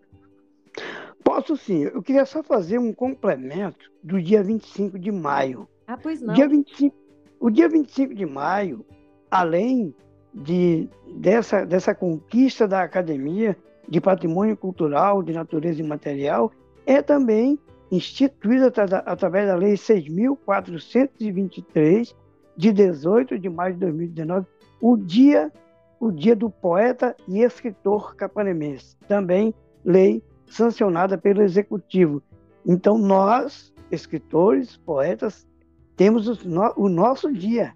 Posso 1.24 1.58
sim. 1.58 1.84
Eu 1.84 2.02
queria 2.02 2.26
só 2.26 2.42
fazer 2.42 2.80
um 2.80 2.94
complemento 2.94 3.92
do 4.02 4.22
dia 4.22 4.42
25 4.42 4.98
de 4.98 5.12
maio. 5.12 5.68
Ah, 5.86 5.98
pois 5.98 6.22
não. 6.22 6.34
Dia 6.34 6.48
25, 6.48 6.96
o 7.40 7.50
dia 7.50 7.70
25 7.70 8.16
de 8.16 8.26
maio, 8.26 8.86
além 9.30 9.94
de, 10.34 10.90
dessa, 11.16 11.66
dessa 11.66 11.94
conquista 11.94 12.66
da 12.68 12.82
Academia 12.82 13.56
de 13.88 14.02
Patrimônio 14.02 14.58
Cultural 14.58 15.22
de 15.24 15.34
Natureza 15.34 15.82
Imaterial, 15.82 16.52
é 16.86 17.02
também 17.02 17.58
instituída 17.92 18.72
através 19.06 19.48
da 19.48 19.56
Lei 19.56 19.74
6.423, 19.74 22.16
de 22.56 22.72
18 22.74 23.38
de 23.38 23.50
maio 23.50 23.74
de 23.76 23.82
2019, 23.82 24.48
o 24.82 24.98
dia, 24.98 25.54
o 26.00 26.12
dia 26.12 26.36
do 26.36 26.50
poeta 26.50 27.16
e 27.28 27.42
escritor 27.42 28.16
capanemense. 28.16 28.98
Também 29.08 29.54
lei 29.86 30.24
sancionada 30.48 31.18
pelo 31.18 31.42
executivo. 31.42 32.22
Então, 32.66 32.98
nós, 32.98 33.74
escritores, 33.92 34.78
poetas, 34.78 35.48
temos 35.96 36.28
o 36.46 36.90
nosso 36.90 37.32
dia 37.32 37.74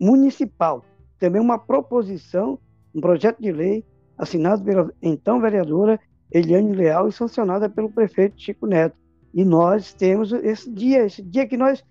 municipal. 0.00 0.84
Também 1.18 1.40
uma 1.40 1.58
proposição, 1.58 2.58
um 2.94 3.00
projeto 3.00 3.40
de 3.40 3.52
lei 3.52 3.84
assinado 4.16 4.62
pela 4.62 4.90
então 5.00 5.40
vereadora 5.40 5.98
Eliane 6.32 6.74
Leal 6.74 7.08
e 7.08 7.12
sancionada 7.12 7.68
pelo 7.68 7.90
prefeito 7.90 8.40
Chico 8.40 8.66
Neto. 8.66 8.96
E 9.32 9.44
nós 9.44 9.92
temos 9.92 10.32
esse 10.32 10.70
dia, 10.70 11.04
esse 11.04 11.22
dia 11.22 11.46
que 11.46 11.56
nós 11.56 11.84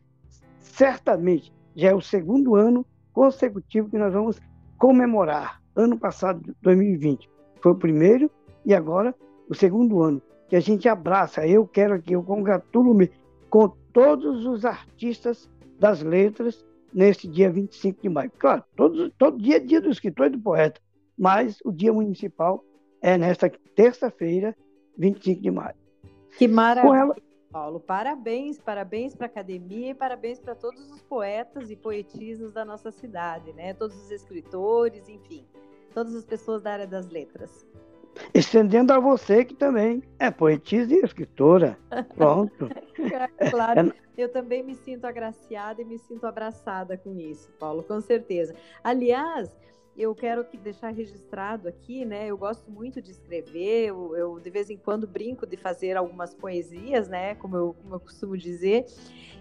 certamente 0.60 1.54
já 1.76 1.90
é 1.90 1.96
o 1.96 2.02
segundo 2.02 2.56
ano 2.56 2.86
consecutivo 3.14 3.90
que 3.90 3.98
nós 3.98 4.14
vamos 4.14 4.40
comemorar. 4.78 5.62
Ano 5.76 5.98
passado, 5.98 6.56
2020, 6.62 7.30
foi 7.62 7.72
o 7.72 7.76
primeiro 7.76 8.30
e 8.66 8.74
agora 8.74 9.16
o 9.50 9.56
segundo 9.56 10.02
ano, 10.02 10.22
que 10.48 10.56
a 10.56 10.60
gente 10.60 10.88
abraça. 10.88 11.46
Eu 11.46 11.68
quero 11.68 11.96
aqui, 11.96 12.14
eu 12.14 12.24
congratulo-me 12.24 13.12
com 13.50 13.70
todos 13.92 14.46
os 14.46 14.64
artistas 14.64 15.50
das 15.80 16.02
letras 16.02 16.66
neste 16.94 17.28
dia 17.28 17.52
25 17.52 18.02
de 18.02 18.10
maio. 18.10 18.32
Claro, 18.38 18.64
todo, 18.76 19.10
todo 19.12 19.42
dia 19.42 19.58
é 19.58 19.60
dia 19.60 19.82
do 19.82 19.90
escritor 19.90 20.28
e 20.28 20.32
do 20.32 20.40
poeta, 20.40 20.80
mas 21.18 21.58
o 21.66 21.72
dia 21.72 21.92
municipal 21.92 22.64
é 23.02 23.18
nesta 23.18 23.50
terça-feira, 23.76 24.56
25 24.98 25.42
de 25.42 25.52
maio. 25.52 25.76
Que 26.38 26.48
maravilha, 26.48 26.96
ela... 26.96 27.16
Paulo. 27.52 27.80
Parabéns, 27.80 28.60
parabéns 28.60 29.16
para 29.16 29.26
a 29.26 29.30
academia 29.30 29.90
e 29.90 29.96
parabéns 29.96 30.40
para 30.40 30.54
todos 30.54 30.92
os 30.92 31.02
poetas 31.02 31.72
e 31.72 31.76
poetisas 31.76 32.54
da 32.54 32.64
nossa 32.64 32.92
cidade, 32.92 33.52
né? 33.54 33.74
Todos 33.74 33.96
os 33.98 34.12
escritores, 34.12 35.10
enfim, 35.10 35.48
todas 35.92 36.14
as 36.14 36.26
pessoas 36.26 36.62
da 36.62 36.74
área 36.74 36.88
das 36.88 37.10
letras. 37.10 37.66
Estendendo 38.34 38.94
a 38.94 39.00
você 39.00 39.46
que 39.46 39.56
também 39.56 40.04
é 40.18 40.30
poetisa 40.30 40.94
e 40.94 41.00
escritora. 41.00 41.78
Pronto. 42.16 42.70
claro, 43.50 43.90
é... 43.90 43.94
eu 44.18 44.30
também 44.30 44.64
me 44.64 44.76
sinto 44.76 45.06
agraciada 45.06 45.82
e 45.82 45.86
me 45.86 45.98
sinto 45.98 46.26
abraçada 46.26 46.98
com 46.98 47.18
isso, 47.20 47.52
Paulo, 47.60 47.84
com 47.84 48.00
certeza. 48.02 48.54
Aliás, 48.84 49.50
eu 50.00 50.16
quero 50.16 50.46
que 50.46 50.58
deixar 50.58 50.90
registrado 50.90 51.68
aqui, 51.68 52.06
né? 52.06 52.28
Eu 52.28 52.38
gosto 52.38 52.72
muito 52.72 53.02
de 53.02 53.12
escrever, 53.12 53.90
eu, 53.90 54.16
eu, 54.16 54.40
de 54.40 54.50
vez 54.50 54.70
em 54.70 54.78
quando 54.78 55.06
brinco 55.06 55.46
de 55.46 55.58
fazer 55.58 55.98
algumas 55.98 56.34
poesias, 56.34 57.10
né? 57.10 57.36
Como 57.36 57.56
eu, 57.56 57.76
como 57.82 57.96
eu 57.96 58.00
costumo 58.00 58.38
dizer. 58.38 58.86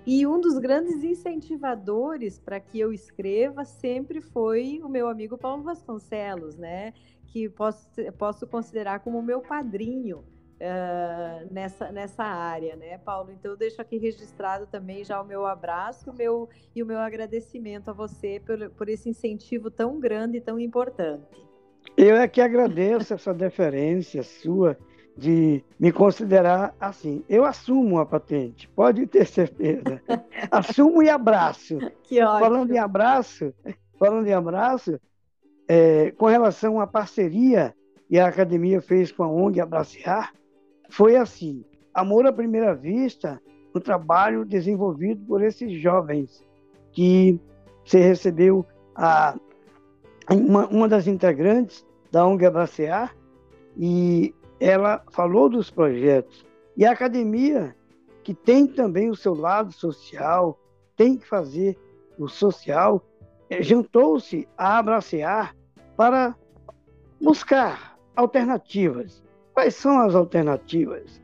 E 0.06 0.26
um 0.26 0.40
dos 0.40 0.58
grandes 0.58 1.04
incentivadores 1.04 2.38
para 2.38 2.58
que 2.58 2.80
eu 2.80 2.92
escreva 2.92 3.64
sempre 3.64 4.20
foi 4.20 4.80
o 4.82 4.88
meu 4.88 5.08
amigo 5.08 5.38
Paulo 5.38 5.62
Vasconcelos, 5.62 6.56
né? 6.56 6.92
que 7.28 7.48
posso, 7.48 7.86
posso 8.16 8.46
considerar 8.46 9.00
como 9.00 9.22
meu 9.22 9.40
padrinho 9.40 10.24
uh, 10.60 11.52
nessa, 11.52 11.90
nessa 11.90 12.24
área, 12.24 12.76
né, 12.76 12.98
Paulo? 12.98 13.30
Então, 13.32 13.52
eu 13.52 13.56
deixo 13.56 13.80
aqui 13.80 13.96
registrado 13.98 14.66
também 14.66 15.04
já 15.04 15.20
o 15.20 15.24
meu 15.24 15.46
abraço 15.46 16.10
o 16.10 16.14
meu, 16.14 16.48
e 16.74 16.82
o 16.82 16.86
meu 16.86 16.98
agradecimento 16.98 17.88
a 17.90 17.92
você 17.92 18.40
por, 18.44 18.70
por 18.70 18.88
esse 18.88 19.08
incentivo 19.08 19.70
tão 19.70 19.98
grande 19.98 20.38
e 20.38 20.40
tão 20.40 20.58
importante. 20.58 21.26
Eu 21.96 22.16
é 22.16 22.28
que 22.28 22.40
agradeço 22.40 23.14
essa 23.14 23.32
deferência 23.32 24.22
sua 24.22 24.76
de 25.16 25.64
me 25.80 25.90
considerar 25.90 26.74
assim. 26.78 27.24
Eu 27.28 27.44
assumo 27.44 27.98
a 27.98 28.06
patente, 28.06 28.68
pode 28.68 29.04
ter 29.06 29.26
certeza. 29.26 30.00
assumo 30.50 31.02
e 31.02 31.10
abraço. 31.10 31.78
Que 32.08 32.22
ótimo. 32.22 32.38
Falando 32.38 32.72
em 32.72 32.78
abraço, 32.78 33.52
falando 33.98 34.26
em 34.26 34.32
abraço, 34.32 34.98
é, 35.68 36.10
com 36.12 36.24
relação 36.24 36.80
à 36.80 36.86
parceria 36.86 37.74
que 38.08 38.18
a 38.18 38.26
academia 38.26 38.80
fez 38.80 39.12
com 39.12 39.22
a 39.22 39.28
ONG 39.28 39.60
Abraciar, 39.60 40.32
foi 40.88 41.16
assim: 41.16 41.64
amor 41.92 42.26
à 42.26 42.32
primeira 42.32 42.74
vista, 42.74 43.40
o 43.74 43.80
trabalho 43.80 44.44
desenvolvido 44.44 45.24
por 45.26 45.42
esses 45.42 45.72
jovens 45.80 46.44
que 46.92 47.38
você 47.84 48.00
recebeu 48.00 48.66
a 48.94 49.36
uma, 50.30 50.66
uma 50.66 50.88
das 50.88 51.06
integrantes 51.06 51.86
da 52.10 52.26
ONG 52.26 52.44
Abraciar 52.44 53.16
e 53.76 54.34
ela 54.60 55.02
falou 55.10 55.48
dos 55.48 55.70
projetos. 55.70 56.44
E 56.76 56.84
a 56.84 56.92
academia, 56.92 57.74
que 58.22 58.34
tem 58.34 58.66
também 58.66 59.10
o 59.10 59.16
seu 59.16 59.34
lado 59.34 59.72
social, 59.72 60.58
tem 60.96 61.16
que 61.16 61.26
fazer 61.26 61.78
o 62.18 62.28
social, 62.28 63.02
juntou-se 63.60 64.46
a 64.56 64.78
Abracear 64.78 65.54
para 65.96 66.36
buscar 67.20 67.96
alternativas. 68.14 69.22
Quais 69.58 69.74
são 69.74 69.98
as 69.98 70.14
alternativas? 70.14 71.20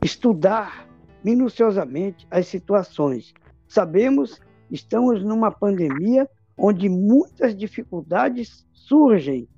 Estudar 0.00 0.88
minuciosamente 1.24 2.24
as 2.30 2.46
situações. 2.46 3.34
Sabemos 3.66 4.40
estamos 4.70 5.24
numa 5.24 5.50
pandemia 5.50 6.30
onde 6.56 6.88
muitas 6.88 7.56
dificuldades 7.56 8.64
surgem. 8.72 9.48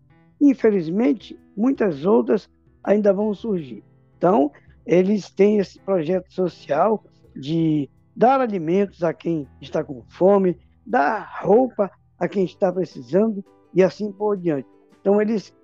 Infelizmente, 0.40 1.38
muitas 1.54 2.06
outras 2.06 2.48
ainda 2.82 3.12
vão 3.12 3.34
surgir. 3.34 3.84
Então, 4.16 4.50
eles 4.86 5.28
têm 5.28 5.58
esse 5.58 5.78
projeto 5.78 6.32
social 6.32 7.04
de 7.36 7.86
dar 8.16 8.40
alimentos 8.40 9.02
a 9.02 9.12
quem 9.12 9.46
está 9.60 9.84
com 9.84 10.02
fome, 10.08 10.56
dar 10.86 11.42
roupa 11.42 11.90
a 12.18 12.26
quem 12.26 12.46
está 12.46 12.72
precisando 12.72 13.44
e 13.74 13.82
assim 13.82 14.10
por 14.10 14.38
diante. 14.38 14.66
Então, 15.02 15.20
eles, 15.20 15.54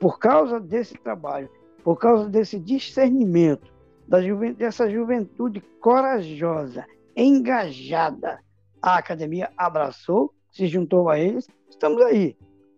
por 0.00 0.18
causa 0.18 0.58
desse 0.58 0.94
trabalho, 0.94 1.48
por 1.84 1.98
causa 1.98 2.28
desse 2.28 2.58
discernimento, 2.58 3.70
da 4.08 4.22
juventude, 4.22 4.58
dessa 4.58 4.90
juventude 4.90 5.60
corajosa, 5.80 6.86
engajada, 7.14 8.40
a 8.82 8.96
academia 8.96 9.50
abraçou, 9.56 10.32
se 10.50 10.66
juntou 10.66 11.08
a 11.08 11.18
eles, 11.18 11.46
estamos 11.68 12.00
aí. 12.02 12.36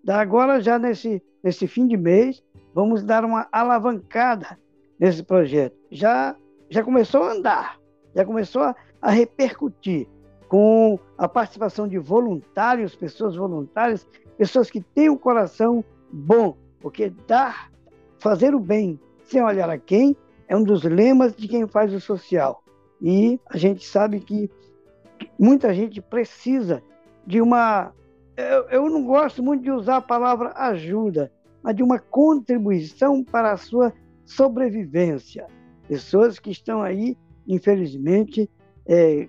Agora, 0.08 0.60
já 0.60 0.78
nesse, 0.78 1.22
nesse 1.42 1.66
fim 1.66 1.86
de 1.86 1.96
mês, 1.96 2.42
vamos 2.74 3.02
dar 3.02 3.24
uma 3.24 3.48
alavancada 3.50 4.58
nesse 4.98 5.22
projeto. 5.22 5.76
Já, 5.90 6.36
já 6.68 6.82
começou 6.82 7.22
a 7.22 7.32
andar, 7.32 7.78
já 8.14 8.24
começou 8.24 8.62
a, 8.62 8.74
a 9.00 9.10
repercutir 9.10 10.08
com 10.48 10.98
a 11.18 11.28
participação 11.28 11.88
de 11.88 11.98
voluntários, 11.98 12.94
pessoas 12.94 13.36
voluntárias, 13.36 14.06
pessoas 14.36 14.70
que 14.70 14.80
têm 14.80 15.10
um 15.10 15.16
coração 15.16 15.84
bom, 16.12 16.56
porque 16.80 17.10
dar, 17.26 17.70
fazer 18.18 18.54
o 18.54 18.60
bem 18.60 18.98
sem 19.24 19.42
olhar 19.42 19.68
a 19.68 19.78
quem, 19.78 20.16
é 20.48 20.56
um 20.56 20.62
dos 20.62 20.84
lemas 20.84 21.34
de 21.34 21.48
quem 21.48 21.66
faz 21.66 21.92
o 21.92 22.00
social. 22.00 22.62
E 23.00 23.40
a 23.50 23.56
gente 23.56 23.84
sabe 23.84 24.20
que 24.20 24.50
muita 25.38 25.74
gente 25.74 26.00
precisa 26.00 26.82
de 27.26 27.40
uma. 27.40 27.92
Eu, 28.36 28.68
eu 28.68 28.90
não 28.90 29.04
gosto 29.04 29.42
muito 29.42 29.62
de 29.62 29.70
usar 29.70 29.96
a 29.96 30.02
palavra 30.02 30.52
ajuda, 30.54 31.32
mas 31.62 31.74
de 31.74 31.82
uma 31.82 31.98
contribuição 31.98 33.24
para 33.24 33.52
a 33.52 33.56
sua 33.56 33.92
sobrevivência. 34.24 35.46
Pessoas 35.88 36.38
que 36.38 36.50
estão 36.50 36.82
aí, 36.82 37.16
infelizmente, 37.46 38.50
é, 38.86 39.28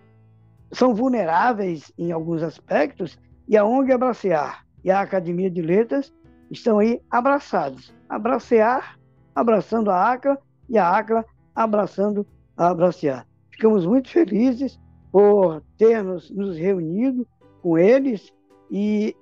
são 0.71 0.93
vulneráveis 0.93 1.91
em 1.97 2.11
alguns 2.11 2.43
aspectos, 2.43 3.17
e 3.47 3.55
a 3.55 3.63
ONG 3.63 3.93
Abracear 3.93 4.65
e 4.83 4.91
a 4.91 4.99
Academia 4.99 5.49
de 5.49 5.61
Letras 5.61 6.13
estão 6.51 6.79
aí 6.79 7.01
abraçados. 7.09 7.93
Abracear, 8.09 8.99
abraçando 9.35 9.89
a 9.91 10.11
ACLA, 10.11 10.37
e 10.69 10.77
a 10.77 10.89
ACLA 10.89 11.25
abraçando 11.55 12.25
a 12.55 12.69
Abracear. 12.69 13.27
Ficamos 13.51 13.85
muito 13.85 14.09
felizes 14.09 14.79
por 15.11 15.61
termos 15.77 16.29
nos 16.29 16.57
reunido 16.57 17.27
com 17.61 17.77
eles 17.77 18.33
e 18.69 19.15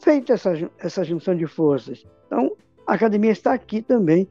feito 0.00 0.32
essa, 0.32 0.52
essa 0.78 1.04
junção 1.04 1.34
de 1.34 1.46
forças. 1.46 2.04
Então, 2.26 2.56
a 2.86 2.94
academia 2.94 3.30
está 3.30 3.52
aqui 3.52 3.82
também 3.82 4.28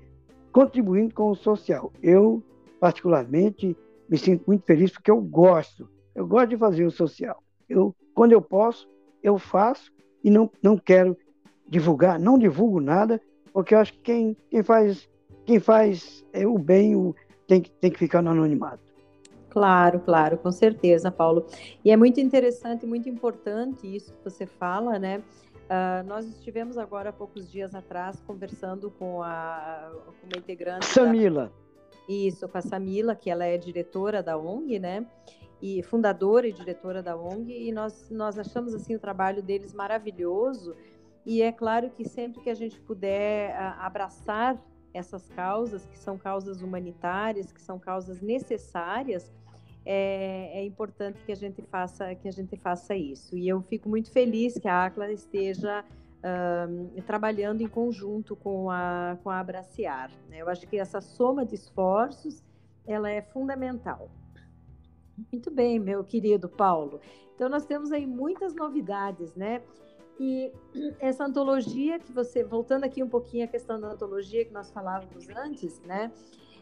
contribuindo 0.52 1.14
com 1.14 1.32
o 1.32 1.36
social. 1.36 1.92
Eu, 2.02 2.44
particularmente, 2.80 3.76
me 4.10 4.18
sinto 4.18 4.44
muito 4.48 4.66
feliz 4.66 4.92
porque 4.92 5.12
eu 5.12 5.22
gosto, 5.22 5.90
eu 6.14 6.28
gosto 6.28 6.50
de 6.50 6.58
fazer 6.58 6.86
o 6.86 6.92
social. 6.92 7.42
Eu, 7.68 7.96
quando 8.14 8.34
eu 8.34 8.42
posso, 8.42 8.90
eu 9.24 9.38
faço 9.38 9.92
e 10.24 10.30
não, 10.30 10.50
não 10.62 10.78
quero 10.78 11.18
divulgar, 11.68 12.20
não 12.20 12.38
divulgo 12.38 12.82
nada, 12.82 13.22
porque 13.54 13.76
eu 13.76 13.80
acho 13.80 13.94
que 13.94 14.00
quem, 14.00 14.38
quem 14.50 14.64
faz, 14.64 15.10
quem 15.46 15.60
faz 15.60 16.26
é, 16.34 16.46
o 16.46 16.58
bem 16.58 16.96
o, 16.96 17.16
tem, 17.48 17.62
tem 17.62 17.92
que 17.92 18.00
ficar 18.00 18.22
no 18.22 18.32
anonimato. 18.32 18.92
Claro, 19.50 20.00
claro, 20.00 20.38
com 20.38 20.52
certeza, 20.52 21.12
Paulo. 21.12 21.46
E 21.84 21.92
é 21.92 21.98
muito 21.98 22.22
interessante, 22.22 22.86
muito 22.86 23.10
importante 23.10 23.86
isso 23.86 24.14
que 24.14 24.24
você 24.24 24.46
fala, 24.46 24.98
né? 24.98 25.22
Uh, 25.72 26.08
nós 26.08 26.26
estivemos 26.26 26.78
agora 26.78 27.10
há 27.10 27.14
poucos 27.14 27.50
dias 27.52 27.76
atrás 27.76 28.22
conversando 28.26 28.92
com 28.92 29.22
a 29.22 29.92
com 30.20 30.28
uma 30.28 30.38
integrante. 30.38 30.86
Samila. 30.86 31.46
Da... 31.46 31.62
Isso, 32.14 32.48
com 32.48 32.58
a 32.58 32.62
Samila, 32.62 33.16
que 33.16 33.30
ela 33.30 33.46
é 33.46 33.58
diretora 33.58 34.24
da 34.24 34.38
ONG, 34.38 34.80
né? 34.80 35.06
E 35.62 35.84
fundadora 35.84 36.48
e 36.48 36.52
diretora 36.52 37.04
da 37.04 37.16
ONG, 37.16 37.68
e 37.68 37.72
nós, 37.72 38.10
nós 38.10 38.40
achamos 38.40 38.74
assim 38.74 38.96
o 38.96 39.00
trabalho 39.00 39.44
deles 39.44 39.74
maravilhoso. 39.74 40.76
E 41.26 41.42
é 41.42 41.52
claro 41.52 41.90
que 41.92 42.08
sempre 42.08 42.42
que 42.42 42.50
a 42.50 42.54
gente 42.56 42.80
puder 42.80 43.52
uh, 43.52 43.82
abraçar 43.82 44.60
essas 44.94 45.28
causas, 45.30 45.86
que 45.86 45.98
são 45.98 46.18
causas 46.18 46.62
humanitárias, 46.62 47.52
que 47.52 47.62
são 47.62 47.80
causas 47.80 48.22
necessárias, 48.22 49.32
é, 49.86 50.60
é, 50.60 50.66
importante 50.66 51.24
que 51.24 51.32
a 51.32 51.36
gente 51.36 51.62
faça 51.64 52.14
que 52.16 52.28
a 52.28 52.32
gente 52.32 52.56
faça 52.56 52.96
isso. 52.96 53.36
E 53.38 53.48
eu 53.48 53.62
fico 53.62 53.90
muito 53.90 54.12
feliz 54.12 54.58
que 54.60 54.68
a 54.68 54.86
ACLA 54.86 55.12
esteja 55.12 55.84
um, 56.70 57.02
trabalhando 57.02 57.62
em 57.62 57.68
conjunto 57.68 58.36
com 58.36 58.70
a 58.70 59.18
com 59.24 59.30
a 59.30 59.40
Abraciar. 59.40 60.12
Né? 60.30 60.42
Eu 60.42 60.50
acho 60.50 60.68
que 60.68 60.78
essa 60.78 61.02
soma 61.02 61.46
de 61.46 61.56
esforços 61.56 62.44
ela 62.86 63.10
é 63.10 63.22
fundamental. 63.22 64.10
Muito 65.32 65.50
bem, 65.50 65.80
meu 65.80 66.04
querido 66.04 66.48
Paulo. 66.48 67.00
Então 67.36 67.50
nós 67.50 67.66
temos 67.66 67.92
aí 67.92 68.06
muitas 68.06 68.54
novidades, 68.54 69.34
né? 69.36 69.64
E 70.22 70.54
essa 71.02 71.26
antologia 71.26 71.98
que 71.98 72.12
você, 72.12 72.44
voltando 72.44 72.84
aqui 72.84 73.02
um 73.02 73.10
pouquinho 73.10 73.46
à 73.46 73.48
questão 73.48 73.82
da 73.82 73.88
antologia 73.88 74.46
que 74.46 74.54
nós 74.54 74.70
falávamos 74.70 75.28
antes, 75.30 75.82
né? 75.82 76.12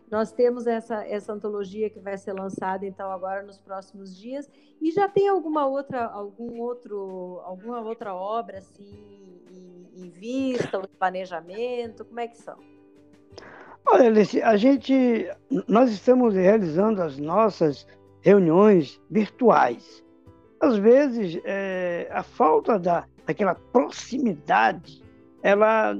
Nós 0.10 0.32
temos 0.32 0.66
essa, 0.66 1.06
essa 1.06 1.34
antologia 1.34 1.90
que 1.90 2.00
vai 2.00 2.18
ser 2.18 2.34
lançada 2.34 2.86
então 2.86 3.12
agora 3.12 3.44
nos 3.44 3.60
próximos 3.60 4.18
dias 4.18 4.50
e 4.82 4.90
já 4.92 5.08
tem 5.08 5.28
alguma 5.28 5.68
outra 5.68 6.06
algum 6.06 6.60
outro 6.60 7.42
alguma 7.44 7.80
outra 7.80 8.16
obra 8.16 8.58
assim 8.58 8.98
em, 9.52 10.04
em 10.04 10.10
vista, 10.10 10.80
o 10.80 10.88
planejamento, 10.88 12.06
como 12.06 12.22
é 12.22 12.28
que 12.28 12.38
são? 12.38 12.58
Olha, 13.86 14.08
Alice, 14.08 14.42
a 14.42 14.58
gente 14.58 15.30
nós 15.68 15.92
estamos 15.92 16.34
realizando 16.34 17.04
as 17.04 17.20
nossas 17.20 17.86
reuniões 18.22 19.00
virtuais. 19.12 20.04
Às 20.60 20.78
vezes 20.78 21.40
é, 21.46 22.10
a 22.12 22.24
falta 22.24 22.80
da 22.80 23.06
daquela 23.30 23.54
proximidade, 23.54 25.04
ela 25.44 25.96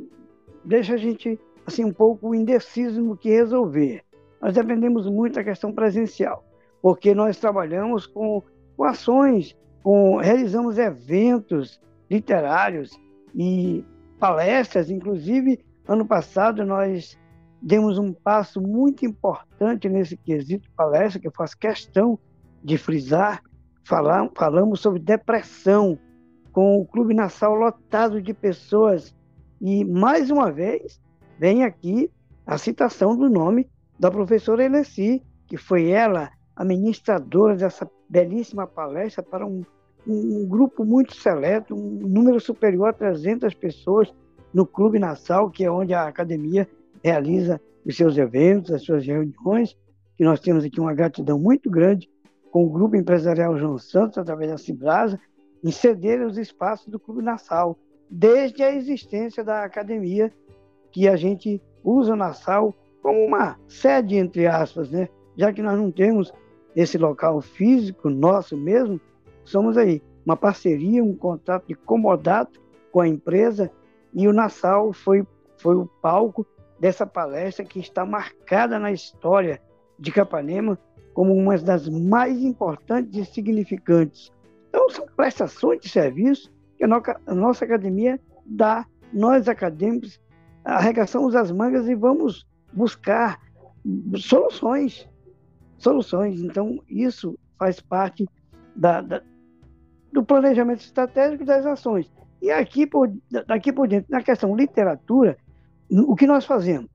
deixa 0.66 0.96
a 0.96 0.98
gente 0.98 1.40
assim 1.64 1.86
um 1.86 1.94
pouco 1.94 2.34
indeciso 2.34 3.04
no 3.04 3.16
que 3.16 3.30
resolver. 3.30 4.04
Nós 4.42 4.56
dependemos 4.56 5.06
muito 5.08 5.36
da 5.36 5.44
questão 5.44 5.72
presencial, 5.72 6.44
porque 6.82 7.14
nós 7.14 7.38
trabalhamos 7.38 8.08
com, 8.08 8.42
com 8.76 8.84
ações, 8.84 9.56
com, 9.84 10.18
realizamos 10.18 10.80
eventos 10.80 11.80
literários 12.10 13.00
e 13.36 13.86
palestras, 14.20 14.90
inclusive 14.90 15.64
ano 15.88 16.08
passado 16.08 16.66
nós 16.66 17.16
demos 17.62 18.00
um 18.00 18.12
passo 18.12 18.60
muito 18.60 19.06
importante 19.06 19.88
nesse 19.88 20.18
quesito 20.18 20.68
palestra, 20.76 21.22
que 21.22 21.28
eu 21.28 21.34
faço 21.36 21.56
questão 21.60 22.18
de 22.64 22.76
frisar, 22.76 23.44
falar, 23.84 24.28
falamos 24.36 24.80
sobre 24.80 25.00
depressão, 25.00 26.00
com 26.52 26.80
o 26.80 26.86
Clube 26.86 27.14
Nassau 27.14 27.56
lotado 27.56 28.22
de 28.22 28.34
pessoas. 28.34 29.16
E, 29.62 29.84
mais 29.84 30.30
uma 30.30 30.52
vez, 30.52 31.00
vem 31.38 31.64
aqui 31.64 32.12
a 32.46 32.58
citação 32.58 33.16
do 33.16 33.30
nome 33.30 33.68
da 34.00 34.10
professora 34.10 34.64
Elessi, 34.64 35.22
que 35.48 35.58
foi 35.58 35.90
ela 35.90 36.32
a 36.56 36.64
ministradora 36.64 37.56
dessa 37.56 37.90
belíssima 38.10 38.66
palestra 38.66 39.24
para 39.24 39.46
um, 39.46 39.64
um, 40.08 40.46
grupo 40.48 40.84
muito 40.84 41.16
seleto, 41.16 41.76
um 41.76 42.08
número 42.08 42.40
superior 42.40 42.90
a 42.90 42.94
300 42.94 43.54
pessoas 43.54 44.14
no 44.54 44.66
Clube 44.66 45.00
Nassau, 45.00 45.50
que 45.50 45.64
é 45.64 45.72
onde 45.72 45.94
a 45.94 46.08
academia 46.08 46.68
realiza 47.04 47.62
os 47.86 47.96
seus 47.96 48.18
eventos, 48.18 48.72
as 48.72 48.84
suas 48.84 49.06
reuniões, 49.06 49.78
que 50.18 50.24
nós 50.24 50.40
temos 50.40 50.66
aqui 50.66 50.80
uma 50.80 50.94
gratidão 50.94 51.40
muito 51.40 51.70
grande 51.70 52.10
com 52.52 52.66
o 52.66 52.70
Grupo 52.70 52.96
Empresarial 52.96 53.58
João 53.58 53.78
Santos, 53.78 54.18
através 54.18 54.50
da 54.50 54.58
Cibrasa, 54.58 55.20
em 55.64 55.72
ceder 55.72 56.22
os 56.26 56.38
espaços 56.38 56.88
do 56.88 57.00
Clube 57.00 57.22
Nassau, 57.22 57.78
desde 58.10 58.64
a 58.64 58.74
existência 58.74 59.44
da 59.44 59.64
academia 59.64 60.32
que 60.92 61.08
a 61.08 61.16
gente 61.16 61.62
usa 61.84 62.16
na 62.16 62.34
SAL 62.34 62.74
como 63.02 63.24
uma 63.24 63.58
sede, 63.68 64.16
entre 64.16 64.48
aspas, 64.48 64.90
né? 64.90 65.08
Já 65.38 65.54
que 65.54 65.62
nós 65.62 65.78
não 65.78 65.92
temos 65.92 66.34
esse 66.76 66.98
local 66.98 67.42
físico 67.42 68.10
nosso 68.10 68.58
mesmo, 68.58 69.00
somos 69.44 69.78
aí 69.78 70.02
uma 70.26 70.36
parceria, 70.36 71.04
um 71.04 71.16
contrato 71.16 71.68
de 71.68 71.76
comodato 71.76 72.62
com 72.92 73.02
a 73.02 73.08
empresa 73.08 73.72
e 74.14 74.28
o 74.28 74.34
Nassau 74.34 74.92
foi, 74.92 75.26
foi 75.58 75.76
o 75.76 75.86
palco 76.02 76.46
dessa 76.80 77.06
palestra 77.06 77.66
que 77.66 77.80
está 77.80 78.06
marcada 78.06 78.80
na 78.80 78.92
história 78.92 79.62
de 79.98 80.12
Capanema 80.12 80.78
como 81.14 81.34
uma 81.34 81.58
das 81.58 81.88
mais 81.90 82.40
importantes 82.42 83.16
e 83.16 83.26
significantes. 83.26 84.32
Então, 84.70 84.90
são 84.90 85.06
prestações 85.16 85.82
de 85.82 85.90
serviço 85.90 86.52
que 86.78 86.86
a 86.86 87.36
nossa 87.36 87.66
academia 87.66 88.20
dá, 88.46 88.86
nós 89.12 89.50
acadêmicos 89.50 90.20
arregaçamos 90.64 91.36
as 91.36 91.52
mangas 91.52 91.88
e 91.88 91.96
vamos 91.96 92.48
buscar 92.72 93.40
soluções. 94.16 95.08
Soluções. 95.78 96.42
Então, 96.42 96.80
isso 96.88 97.38
faz 97.58 97.80
parte 97.80 98.28
da, 98.76 99.02
da, 99.02 99.22
do 100.12 100.24
planejamento 100.24 100.82
estratégico 100.82 101.46
das 101.46 101.66
ações. 101.66 102.12
E 102.42 102.52
aqui 102.52 102.86
por, 102.86 103.12
daqui 103.48 103.72
por 103.72 103.88
dentro, 103.88 104.10
na 104.10 104.22
questão 104.22 104.56
literatura, 104.56 105.38
o 105.92 106.16
que 106.16 106.28
nós 106.28 106.46
fazemos? 106.46 106.90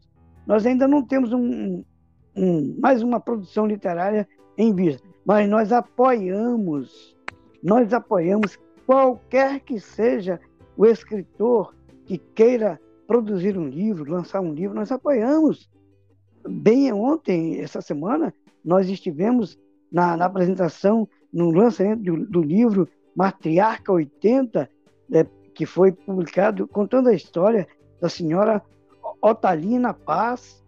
Nós 0.47 0.65
ainda 0.65 0.87
não 0.87 1.03
temos 1.03 1.33
um, 1.33 1.85
um, 2.37 2.77
mais 2.81 3.03
uma 3.03 3.21
produção 3.21 3.67
literária 3.67 4.29
em 4.57 4.75
vista, 4.75 5.07
mas 5.25 5.49
nós 5.49 5.73
apoiamos, 5.73 7.14
nós 7.65 7.95
apoiamos 7.95 8.59
qualquer 8.87 9.61
que 9.61 9.81
seja 9.81 10.39
o 10.77 10.85
escritor 10.85 11.75
que 12.05 12.19
queira 12.19 12.79
produzir 13.07 13.57
um 13.57 13.67
livro, 13.67 14.13
lançar 14.13 14.43
um 14.43 14.53
livro, 14.53 14.77
nós 14.77 14.93
apoiamos. 14.93 15.71
Bem 16.47 16.93
ontem, 16.93 17.59
essa 17.61 17.81
semana, 17.81 18.35
nós 18.63 18.91
estivemos 18.91 19.59
na, 19.91 20.15
na 20.15 20.27
apresentação, 20.27 21.09
no 21.33 21.51
lançamento 21.51 22.03
do, 22.03 22.27
do 22.27 22.43
livro 22.43 22.87
Matriarca 23.17 23.91
80, 23.91 24.69
é, 25.13 25.27
que 25.55 25.65
foi 25.65 25.91
publicado 25.91 26.69
contando 26.69 27.09
a 27.09 27.15
história 27.15 27.67
da 27.99 28.11
senhora 28.11 28.63
Otalina 29.23 29.95
Paz, 29.95 30.63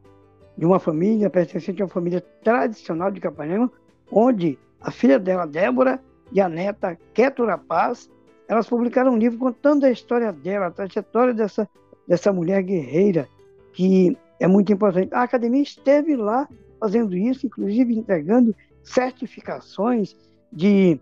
de 0.56 0.64
uma 0.64 0.78
família 0.78 1.28
pertencente 1.28 1.82
a 1.82 1.85
uma 1.85 1.90
família 1.90 2.22
tradicional 2.42 3.11
de 3.11 3.20
Capanema, 3.20 3.70
onde 4.11 4.59
a 4.80 4.90
filha 4.90 5.18
dela, 5.18 5.46
Débora, 5.46 6.00
e 6.32 6.40
a 6.40 6.48
neta, 6.48 6.98
Kétura 7.14 7.56
Paz, 7.56 8.10
elas 8.48 8.68
publicaram 8.68 9.12
um 9.12 9.18
livro 9.18 9.38
contando 9.38 9.84
a 9.84 9.90
história 9.90 10.32
dela, 10.32 10.66
a 10.66 10.70
trajetória 10.70 11.34
dessa, 11.34 11.68
dessa 12.06 12.32
mulher 12.32 12.62
guerreira, 12.62 13.28
que 13.72 14.16
é 14.38 14.46
muito 14.46 14.72
importante. 14.72 15.12
A 15.12 15.22
academia 15.22 15.62
esteve 15.62 16.16
lá 16.16 16.48
fazendo 16.78 17.16
isso, 17.16 17.46
inclusive 17.46 17.96
entregando 17.96 18.54
certificações 18.82 20.16
de 20.52 21.00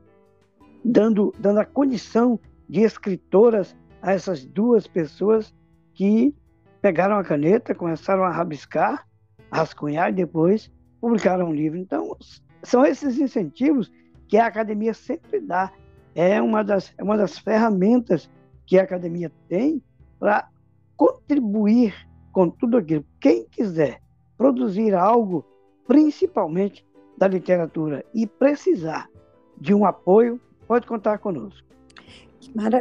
dando, 0.84 1.34
dando 1.38 1.60
a 1.60 1.64
condição 1.64 2.38
de 2.68 2.80
escritoras 2.80 3.76
a 4.00 4.12
essas 4.12 4.44
duas 4.44 4.87
pessoas 4.87 5.54
que 5.94 6.34
pegaram 6.80 7.16
a 7.16 7.24
caneta, 7.24 7.74
começaram 7.74 8.24
a 8.24 8.30
rabiscar, 8.30 9.06
rascunhar 9.50 10.10
e 10.10 10.14
depois 10.14 10.70
publicaram 11.00 11.48
um 11.48 11.54
livro. 11.54 11.78
Então, 11.78 12.16
são 12.62 12.84
esses 12.84 13.18
incentivos 13.18 13.90
que 14.28 14.37
a 14.37 14.46
academia 14.46 14.94
sempre 14.94 15.40
dá. 15.40 15.72
É 16.14 16.40
uma 16.40 16.62
das, 16.62 16.92
é 16.96 17.02
uma 17.02 17.16
das 17.16 17.38
ferramentas 17.38 18.30
que 18.66 18.78
a 18.78 18.82
academia 18.82 19.30
tem 19.48 19.82
para 20.18 20.48
contribuir 20.96 21.94
com 22.32 22.48
tudo 22.48 22.76
aquilo. 22.76 23.04
Quem 23.20 23.46
quiser 23.46 24.00
produzir 24.37 24.94
algo, 24.94 25.44
principalmente 25.87 26.84
da 27.16 27.28
literatura, 27.28 28.04
e 28.14 28.26
precisar 28.26 29.08
de 29.56 29.72
um 29.72 29.84
apoio, 29.84 30.40
pode 30.66 30.87
contar 30.87 31.18
conosco. 31.18 31.66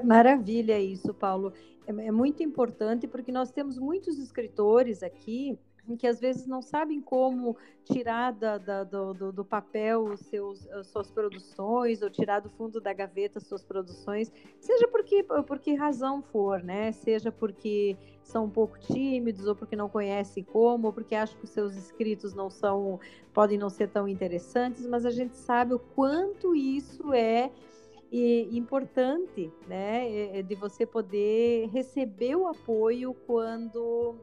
Maravilha 0.03 0.79
isso, 0.79 1.13
Paulo. 1.13 1.53
É, 1.87 2.07
é 2.07 2.11
muito 2.11 2.43
importante 2.43 3.07
porque 3.07 3.31
nós 3.31 3.51
temos 3.51 3.77
muitos 3.77 4.17
escritores 4.17 5.03
aqui 5.03 5.57
que 5.97 6.07
às 6.07 6.19
vezes 6.19 6.47
não 6.47 6.61
sabem 6.61 7.01
como 7.01 7.57
tirar 7.83 8.31
da, 8.31 8.57
da, 8.57 8.83
do, 8.83 9.31
do, 9.31 9.45
papel 9.45 10.15
seus, 10.15 10.67
suas 10.85 11.11
produções 11.11 12.01
ou 12.01 12.09
tirar 12.09 12.39
do 12.39 12.49
fundo 12.49 12.79
da 12.79 12.93
gaveta 12.93 13.39
suas 13.39 13.63
produções, 13.63 14.31
seja 14.59 14.87
porque, 14.87 15.23
por 15.23 15.59
que 15.59 15.73
razão 15.75 16.21
for, 16.21 16.63
né? 16.63 16.93
Seja 16.93 17.31
porque 17.31 17.97
são 18.23 18.45
um 18.45 18.49
pouco 18.49 18.79
tímidos 18.79 19.45
ou 19.45 19.55
porque 19.55 19.75
não 19.75 19.89
conhecem 19.89 20.43
como, 20.43 20.87
ou 20.87 20.93
porque 20.93 21.15
acham 21.15 21.37
que 21.37 21.43
os 21.43 21.51
seus 21.51 21.75
escritos 21.75 22.33
não 22.33 22.49
são, 22.49 22.99
podem 23.33 23.57
não 23.57 23.69
ser 23.69 23.89
tão 23.89 24.07
interessantes, 24.07 24.87
mas 24.87 25.05
a 25.05 25.11
gente 25.11 25.35
sabe 25.35 25.73
o 25.73 25.79
quanto 25.79 26.55
isso 26.55 27.13
é 27.13 27.51
e 28.15 28.55
importante, 28.55 29.51
né, 29.67 30.37
é 30.37 30.43
de 30.43 30.53
você 30.53 30.85
poder 30.85 31.67
receber 31.69 32.35
o 32.35 32.47
apoio 32.47 33.15
quando 33.25 34.15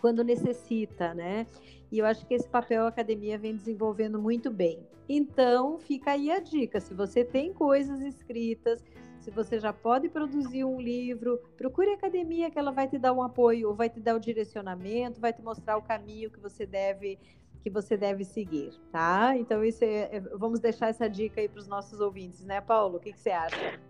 quando 0.00 0.24
necessita, 0.24 1.14
né? 1.14 1.46
E 1.90 1.98
eu 1.98 2.06
acho 2.06 2.26
que 2.26 2.34
esse 2.34 2.48
papel 2.48 2.84
a 2.84 2.88
academia 2.88 3.38
vem 3.38 3.56
desenvolvendo 3.56 4.20
muito 4.20 4.50
bem. 4.50 4.78
Então, 5.08 5.78
fica 5.78 6.12
aí 6.12 6.30
a 6.30 6.38
dica, 6.38 6.80
se 6.80 6.92
você 6.92 7.24
tem 7.24 7.52
coisas 7.52 8.00
escritas, 8.02 8.84
se 9.20 9.30
você 9.30 9.58
já 9.58 9.72
pode 9.72 10.08
produzir 10.08 10.64
um 10.64 10.80
livro, 10.80 11.40
procure 11.56 11.90
a 11.90 11.94
academia 11.94 12.50
que 12.50 12.58
ela 12.58 12.70
vai 12.70 12.86
te 12.86 12.98
dar 12.98 13.12
um 13.12 13.22
apoio, 13.22 13.68
ou 13.68 13.74
vai 13.74 13.88
te 13.88 14.00
dar 14.00 14.14
o 14.14 14.20
direcionamento, 14.20 15.20
vai 15.20 15.32
te 15.32 15.42
mostrar 15.42 15.76
o 15.76 15.82
caminho 15.82 16.30
que 16.30 16.40
você 16.40 16.66
deve 16.66 17.18
que 17.60 17.68
você 17.68 17.96
deve 17.96 18.24
seguir, 18.24 18.70
tá? 18.92 19.36
Então 19.36 19.64
isso 19.64 19.82
é, 19.82 20.16
é 20.16 20.20
vamos 20.20 20.60
deixar 20.60 20.88
essa 20.88 21.08
dica 21.08 21.40
aí 21.40 21.48
para 21.48 21.58
os 21.58 21.66
nossos 21.66 22.00
ouvintes, 22.00 22.44
né, 22.44 22.60
Paulo? 22.60 22.98
O 22.98 23.00
que, 23.00 23.12
que 23.12 23.18
você 23.18 23.30
acha? 23.30 23.80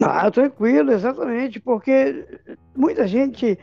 Ah, 0.00 0.30
tranquilo, 0.30 0.92
exatamente, 0.92 1.60
porque 1.60 2.24
muita 2.74 3.06
gente 3.06 3.58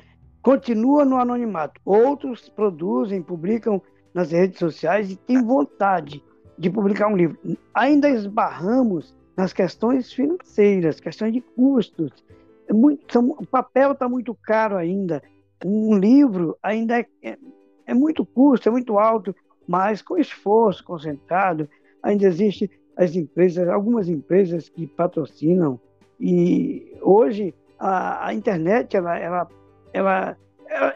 continua 0.48 1.04
no 1.04 1.18
anonimato, 1.18 1.82
outros 1.84 2.48
produzem, 2.48 3.22
publicam 3.22 3.82
nas 4.14 4.32
redes 4.32 4.58
sociais 4.58 5.12
e 5.12 5.18
têm 5.18 5.44
vontade 5.44 6.24
de 6.58 6.70
publicar 6.70 7.10
um 7.10 7.18
livro. 7.18 7.38
Ainda 7.74 8.10
esbarramos 8.10 9.14
nas 9.36 9.52
questões 9.52 10.14
financeiras, 10.14 11.02
questões 11.02 11.34
de 11.34 11.42
custos. 11.42 12.14
É 12.66 12.72
muito, 12.72 13.12
são, 13.12 13.32
o 13.32 13.46
papel 13.46 13.92
está 13.92 14.08
muito 14.08 14.34
caro 14.34 14.78
ainda. 14.78 15.22
Um 15.66 15.98
livro 15.98 16.58
ainda 16.64 16.98
é, 16.98 17.06
é 17.22 17.38
é 17.86 17.94
muito 17.94 18.26
custo, 18.26 18.70
é 18.70 18.72
muito 18.72 18.98
alto, 18.98 19.36
mas 19.68 20.02
com 20.02 20.18
esforço 20.18 20.82
concentrado, 20.84 21.68
ainda 22.02 22.26
existe 22.26 22.72
as 22.96 23.18
empresas, 23.18 23.68
algumas 23.68 24.08
empresas 24.08 24.70
que 24.70 24.88
patrocinam 24.88 25.78
e 26.18 26.96
hoje 27.02 27.54
a, 27.78 28.28
a 28.28 28.34
internet 28.34 28.96
ela, 28.96 29.18
ela, 29.18 29.48
ela, 29.98 30.38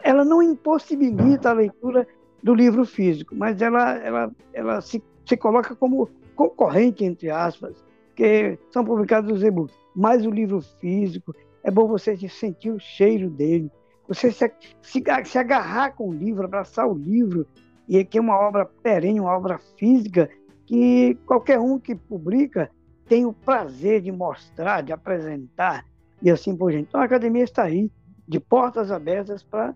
ela, 0.02 0.24
não 0.24 0.42
impossibilita 0.42 1.50
a 1.50 1.54
leitura 1.54 2.06
do 2.42 2.54
livro 2.54 2.84
físico, 2.84 3.34
mas 3.34 3.60
ela, 3.60 3.96
ela, 3.98 4.32
ela 4.52 4.80
se, 4.80 5.02
se 5.26 5.36
coloca 5.36 5.74
como 5.74 6.08
concorrente, 6.36 7.04
entre 7.04 7.30
aspas, 7.30 7.84
que 8.14 8.58
são 8.70 8.84
publicados 8.84 9.32
os 9.32 9.42
e-books. 9.42 9.74
Mas 9.94 10.24
o 10.24 10.30
livro 10.30 10.60
físico, 10.80 11.34
é 11.64 11.70
bom 11.70 11.86
você 11.86 12.16
sentir 12.28 12.70
o 12.70 12.78
cheiro 12.78 13.28
dele, 13.28 13.70
você 14.06 14.30
se, 14.30 14.52
se, 14.80 15.02
se 15.24 15.38
agarrar 15.38 15.92
com 15.92 16.08
o 16.08 16.12
livro, 16.12 16.44
abraçar 16.44 16.86
o 16.86 16.94
livro, 16.94 17.46
e 17.88 18.04
que 18.04 18.18
é 18.18 18.20
uma 18.20 18.38
obra 18.38 18.64
perene, 18.82 19.20
uma 19.20 19.36
obra 19.36 19.58
física, 19.76 20.30
que 20.64 21.16
qualquer 21.26 21.58
um 21.58 21.78
que 21.78 21.94
publica 21.94 22.70
tem 23.06 23.26
o 23.26 23.32
prazer 23.32 24.00
de 24.00 24.12
mostrar, 24.12 24.80
de 24.82 24.92
apresentar, 24.92 25.84
e 26.22 26.30
assim 26.30 26.56
por 26.56 26.70
diante. 26.70 26.86
Então 26.88 27.00
a 27.00 27.04
academia 27.04 27.44
está 27.44 27.64
aí, 27.64 27.90
de 28.26 28.40
portas 28.40 28.90
abertas 28.90 29.42
para 29.42 29.74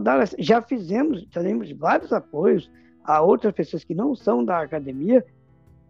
dar. 0.00 0.28
Já 0.38 0.62
fizemos, 0.62 1.26
já 1.30 1.40
vários 1.78 2.12
apoios 2.12 2.70
a 3.04 3.20
outras 3.20 3.52
pessoas 3.52 3.84
que 3.84 3.94
não 3.94 4.14
são 4.14 4.44
da 4.44 4.60
academia 4.60 5.24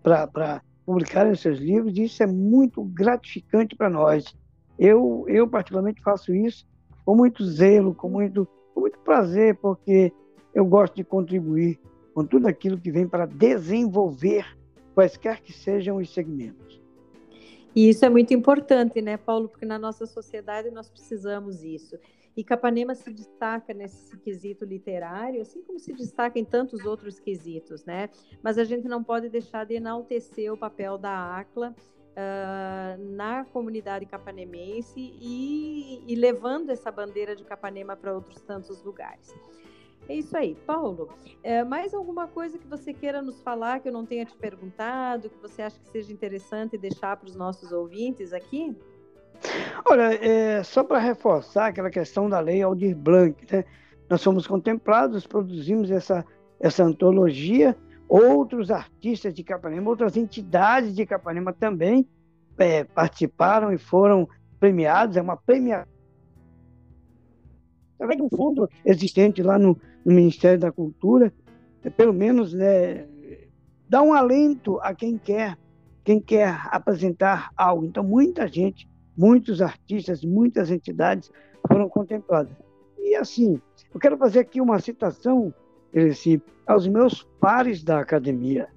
para 0.03 0.63
publicarem 0.85 1.35
seus 1.35 1.59
livros, 1.59 1.97
e 1.97 2.05
isso 2.05 2.23
é 2.23 2.27
muito 2.27 2.85
gratificante 2.85 3.75
para 3.75 3.91
nós. 3.91 4.37
Eu, 4.79 5.25
eu, 5.27 5.49
particularmente, 5.49 6.03
faço 6.03 6.35
isso 6.35 6.67
com 7.05 7.17
muito 7.17 7.45
zelo, 7.45 7.95
com 7.95 8.09
muito, 8.09 8.47
com 8.75 8.81
muito 8.81 8.99
prazer, 9.01 9.57
porque 9.57 10.13
eu 10.55 10.65
gosto 10.65 10.95
de 10.95 11.05
contribuir 11.05 11.81
com 12.15 12.25
tudo 12.25 12.47
aquilo 12.47 12.79
que 12.79 12.91
vem 12.91 13.07
para 13.07 13.27
desenvolver 13.27 14.47
quaisquer 14.95 15.41
que 15.41 15.53
sejam 15.53 15.99
os 15.99 16.13
segmentos. 16.13 16.81
E 17.77 17.91
isso 17.91 18.07
é 18.07 18.09
muito 18.09 18.33
importante, 18.33 19.03
né, 19.03 19.19
Paulo? 19.19 19.51
Porque 19.51 19.67
na 19.67 19.79
nossa 19.79 20.07
sociedade 20.07 20.71
nós 20.71 20.89
precisamos 20.89 21.63
isso. 21.63 21.99
E 22.35 22.43
Capanema 22.43 22.95
se 22.95 23.13
destaca 23.13 23.75
nesse 23.75 24.17
quesito 24.17 24.65
literário, 24.65 25.43
assim 25.43 25.61
como 25.61 25.79
se 25.79 25.93
destaca 25.93 26.39
em 26.39 26.45
tantos 26.45 26.87
outros 26.87 27.21
quesitos, 27.21 27.85
né? 27.85 28.09
Mas 28.43 28.57
a 28.57 28.65
gente 28.65 28.89
não 28.89 29.05
pode 29.05 29.29
deixar 29.29 29.67
de 29.67 29.75
enaltecer 29.75 30.51
o 30.51 30.57
papel 30.57 30.97
da 30.97 31.37
ACLA 31.37 31.75
uh, 32.17 33.15
na 33.15 33.45
comunidade 33.45 34.07
capanemense 34.07 34.99
e, 34.99 36.03
e 36.07 36.15
levando 36.15 36.71
essa 36.71 36.91
bandeira 36.91 37.37
de 37.37 37.45
Capanema 37.45 37.95
para 37.95 38.15
outros 38.15 38.41
tantos 38.41 38.83
lugares. 38.83 39.35
É 40.09 40.15
isso 40.15 40.37
aí. 40.37 40.57
Paulo, 40.67 41.09
é, 41.43 41.65
mais 41.65 41.93
alguma 41.93 42.27
coisa 42.27 42.59
que 42.59 42.67
você 42.67 42.93
queira 42.93 43.21
nos 43.21 43.41
falar 43.41 43.81
que 43.81 43.89
eu 43.89 43.93
não 43.93 44.07
tenha 44.07 44.25
te 44.25 44.37
perguntado, 44.37 45.29
que 45.29 45.41
você 45.41 45.63
acha 45.63 45.79
que 45.79 45.89
seja 45.89 46.13
interessante 46.13 46.79
deixar 46.79 47.17
para 47.17 47.29
os 47.29 47.35
nossos 47.35 47.73
ouvintes 47.73 48.33
aqui? 48.33 48.77
Olha, 49.85 50.15
é, 50.15 50.63
só 50.63 50.83
para 50.85 50.99
reforçar 50.99 51.67
aquela 51.67 51.91
questão 51.91 52.29
da 52.29 52.41
lei 52.41 52.63
Aldir 52.63 52.97
Blanc, 52.97 53.45
né? 53.53 53.65
nós 54.09 54.21
somos 54.21 54.47
contemplados, 54.47 55.27
produzimos 55.27 55.91
essa, 55.91 56.25
essa 56.61 56.85
antologia 56.85 57.77
Outros 58.09 58.71
artistas 58.71 59.35
de 59.35 59.43
Capanema, 59.43 59.91
outras 59.91 60.17
entidades 60.17 60.95
de 60.95 61.05
Capanema 61.05 61.53
também 61.53 62.07
é, 62.57 62.85
participaram 62.85 63.73
e 63.73 63.79
foram 63.79 64.29
premiados. 64.61 65.17
É 65.17 65.23
uma 65.23 65.37
premiação 65.37 65.89
através 67.97 68.19
de 68.19 68.23
um 68.23 68.29
fundo 68.29 68.69
existente 68.85 69.43
lá 69.43 69.59
no, 69.59 69.77
no 70.07 70.15
Ministério 70.15 70.61
da 70.61 70.71
Cultura, 70.71 71.35
é, 71.83 71.91
pelo 71.91 72.13
menos 72.13 72.55
né, 72.55 73.09
dar 73.89 74.03
um 74.03 74.15
alento 74.15 74.79
a 74.81 74.95
quem 74.95 75.19
quer, 75.19 75.59
quem 76.05 76.21
quer 76.21 76.61
apresentar 76.71 77.51
algo. 77.57 77.85
Então, 77.85 78.05
muita 78.05 78.47
gente, 78.47 78.89
muitos 79.19 79.61
artistas, 79.61 80.25
muitas 80.25 80.71
entidades 80.71 81.33
foram 81.67 81.89
contempladas. 81.89 82.53
E 83.01 83.17
assim, 83.17 83.61
eu 83.93 83.99
quero 83.99 84.17
fazer 84.17 84.39
aqui 84.39 84.61
uma 84.61 84.79
citação, 84.79 85.53
esse, 85.93 86.41
aos 86.65 86.87
meus 86.87 87.25
pares 87.41 87.83
da 87.83 87.99
academia. 87.99 88.69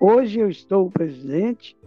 Hoje 0.00 0.40
eu 0.40 0.50
estou 0.50 0.90
presidente, 0.90 1.78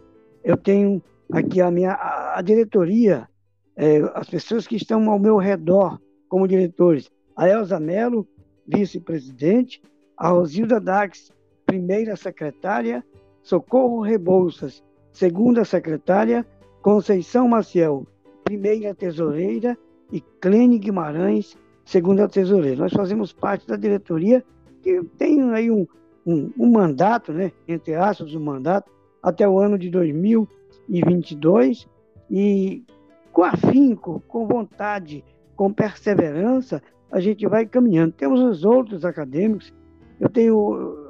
eu 0.41 0.55
tenho 0.55 1.03
aqui 1.33 1.59
a 1.59 1.69
minha 1.69 1.91
a, 1.91 2.39
a 2.39 2.41
diretoria, 2.41 3.27
é, 3.75 3.99
as 4.15 4.29
pessoas 4.29 4.65
que 4.65 4.77
estão 4.77 5.11
ao 5.11 5.19
meu 5.19 5.35
redor 5.35 5.99
como 6.29 6.47
diretores, 6.47 7.11
a 7.35 7.49
Elza 7.49 7.79
Mello, 7.79 8.25
vice-presidente, 8.71 9.81
a 10.15 10.29
Rosilda 10.29 10.79
Dax, 10.79 11.31
primeira 11.65 12.15
secretária, 12.15 13.03
Socorro 13.41 14.01
Rebouças, 14.01 14.83
segunda 15.11 15.65
secretária, 15.65 16.45
Conceição 16.81 17.47
Maciel, 17.47 18.05
primeira 18.43 18.93
tesoureira, 18.93 19.77
e 20.11 20.21
Clene 20.21 20.79
Guimarães, 20.79 21.55
segunda 21.85 22.27
tesoureira. 22.27 22.81
Nós 22.81 22.93
fazemos 22.93 23.31
parte 23.31 23.67
da 23.67 23.75
diretoria 23.75 24.43
que 24.81 25.03
tem 25.17 25.51
aí 25.51 25.69
um, 25.69 25.85
um, 26.25 26.51
um 26.57 26.71
mandato, 26.71 27.31
né, 27.31 27.51
entre 27.67 27.93
aspas, 27.95 28.33
um 28.33 28.39
mandato, 28.39 28.91
até 29.21 29.47
o 29.47 29.59
ano 29.59 29.77
de 29.77 29.89
2022, 29.89 31.87
e 32.29 32.83
com 33.31 33.43
afinco, 33.43 34.23
com 34.27 34.47
vontade, 34.47 35.23
com 35.55 35.71
perseverança, 35.73 36.81
a 37.11 37.19
gente 37.19 37.47
vai 37.47 37.65
caminhando. 37.65 38.13
Temos 38.13 38.39
os 38.39 38.63
outros 38.63 39.03
acadêmicos, 39.05 39.73
eu 40.19 40.29
tenho, 40.29 40.55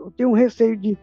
eu 0.01 0.13
tenho 0.15 0.29
um 0.29 0.33
receio 0.33 0.77
de 0.77 0.97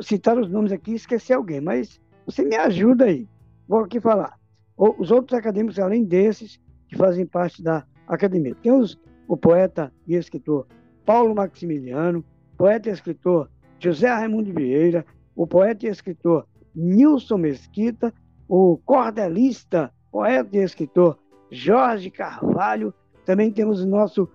citar 0.00 0.38
os 0.38 0.48
nomes 0.50 0.72
aqui 0.72 0.92
e 0.92 0.96
esquecer 0.96 1.34
alguém, 1.34 1.60
mas 1.60 2.00
você 2.26 2.44
me 2.44 2.56
ajuda 2.56 3.04
aí. 3.04 3.28
Vou 3.68 3.80
aqui 3.80 4.00
falar. 4.00 4.38
Os 4.76 5.10
outros 5.10 5.38
acadêmicos, 5.38 5.78
além 5.78 6.04
desses, 6.04 6.60
que 6.88 6.96
fazem 6.96 7.26
parte 7.26 7.62
da 7.62 7.84
academia. 8.06 8.54
Temos 8.62 8.98
o 9.28 9.36
poeta 9.36 9.92
e 10.06 10.14
escritor 10.14 10.66
Paulo 11.04 11.34
Maximiliano, 11.34 12.24
poeta 12.56 12.88
e 12.88 12.92
escritor 12.92 13.50
José 13.78 14.08
Raimundo 14.08 14.52
Vieira, 14.52 15.04
o 15.34 15.46
poeta 15.46 15.86
e 15.86 15.88
escritor 15.88 16.46
Nilson 16.74 17.38
Mesquita, 17.38 18.12
o 18.48 18.78
cordelista, 18.84 19.92
poeta 20.10 20.56
e 20.56 20.60
escritor 20.60 21.18
Jorge 21.50 22.10
Carvalho, 22.10 22.94
também 23.24 23.50
temos 23.50 23.82
o 23.82 23.86
nosso 23.86 24.28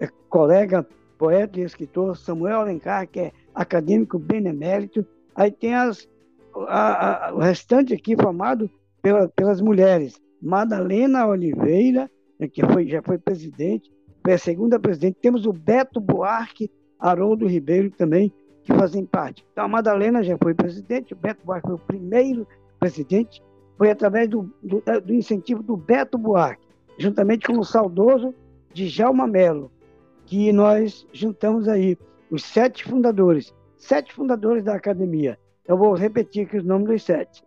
é, 0.00 0.08
colega 0.28 0.86
poeta 1.16 1.60
e 1.60 1.62
escritor 1.62 2.16
Samuel 2.16 2.60
Alencar, 2.60 3.06
que 3.06 3.20
é 3.20 3.32
acadêmico 3.54 4.18
benemérito. 4.18 5.06
Aí 5.34 5.50
tem 5.50 5.74
as, 5.74 6.08
a, 6.66 7.28
a, 7.28 7.34
o 7.34 7.38
restante 7.38 7.94
aqui 7.94 8.16
formado 8.16 8.68
pela, 9.00 9.28
pelas 9.28 9.60
mulheres. 9.60 10.20
Madalena 10.40 11.26
Oliveira, 11.26 12.10
né, 12.38 12.48
que 12.48 12.66
foi, 12.66 12.88
já 12.88 13.00
foi 13.02 13.18
presidente, 13.18 13.88
foi 14.22 14.32
a 14.32 14.38
segunda 14.38 14.80
presidente. 14.80 15.18
Temos 15.20 15.46
o 15.46 15.52
Beto 15.52 16.00
Buarque, 16.00 16.70
Haroldo 16.98 17.46
Ribeiro 17.46 17.90
também, 17.90 18.32
que 18.64 18.72
fazem 18.72 19.04
parte. 19.04 19.44
Então, 19.52 19.64
a 19.64 19.68
Madalena 19.68 20.22
já 20.22 20.36
foi 20.38 20.54
presidente, 20.54 21.12
o 21.12 21.16
Beto 21.16 21.44
Buarque 21.44 21.68
foi 21.68 21.76
o 21.76 21.86
primeiro 21.86 22.46
presidente, 22.80 23.42
foi 23.78 23.90
através 23.90 24.28
do, 24.28 24.52
do, 24.62 24.82
do 25.04 25.14
incentivo 25.14 25.62
do 25.62 25.76
Beto 25.76 26.18
Buarque, 26.18 26.66
juntamente 26.98 27.46
com 27.46 27.58
o 27.58 27.64
saudoso 27.64 28.34
Djalma 28.74 29.26
Melo, 29.26 29.70
que 30.26 30.52
nós 30.52 31.06
juntamos 31.12 31.68
aí 31.68 31.96
os 32.30 32.42
sete 32.44 32.84
fundadores, 32.84 33.54
sete 33.76 34.12
fundadores 34.12 34.64
da 34.64 34.74
academia. 34.74 35.38
Eu 35.66 35.76
vou 35.76 35.94
repetir 35.94 36.46
aqui 36.46 36.56
os 36.56 36.64
nomes 36.64 36.88
dos 36.88 37.02
sete. 37.02 37.44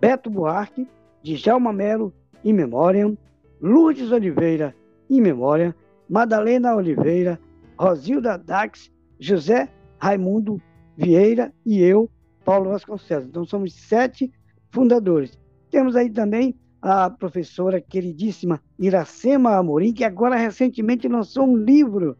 Beto 0.00 0.30
Buarque, 0.30 0.88
Djalma 1.22 1.72
Melo, 1.72 2.12
in 2.44 2.52
memoriam, 2.52 3.16
Lourdes 3.60 4.10
Oliveira, 4.12 4.74
in 5.08 5.20
memória, 5.20 5.74
Madalena 6.08 6.74
Oliveira, 6.74 7.40
Rosilda 7.78 8.36
Dax, 8.36 8.90
José 9.18 9.68
Raimundo 9.98 10.60
Vieira 10.96 11.52
e 11.64 11.82
eu, 11.82 12.10
Paulo 12.44 12.70
Vasconcelos. 12.70 13.26
Então 13.26 13.44
somos 13.44 13.72
sete 13.74 14.30
fundadores. 14.70 15.38
Temos 15.70 15.96
aí 15.96 16.10
também 16.10 16.54
a 16.84 17.08
professora 17.08 17.80
queridíssima 17.80 18.60
Iracema 18.78 19.56
Amorim, 19.56 19.94
que 19.94 20.04
agora 20.04 20.36
recentemente 20.36 21.08
lançou 21.08 21.46
um 21.46 21.56
livro, 21.56 22.14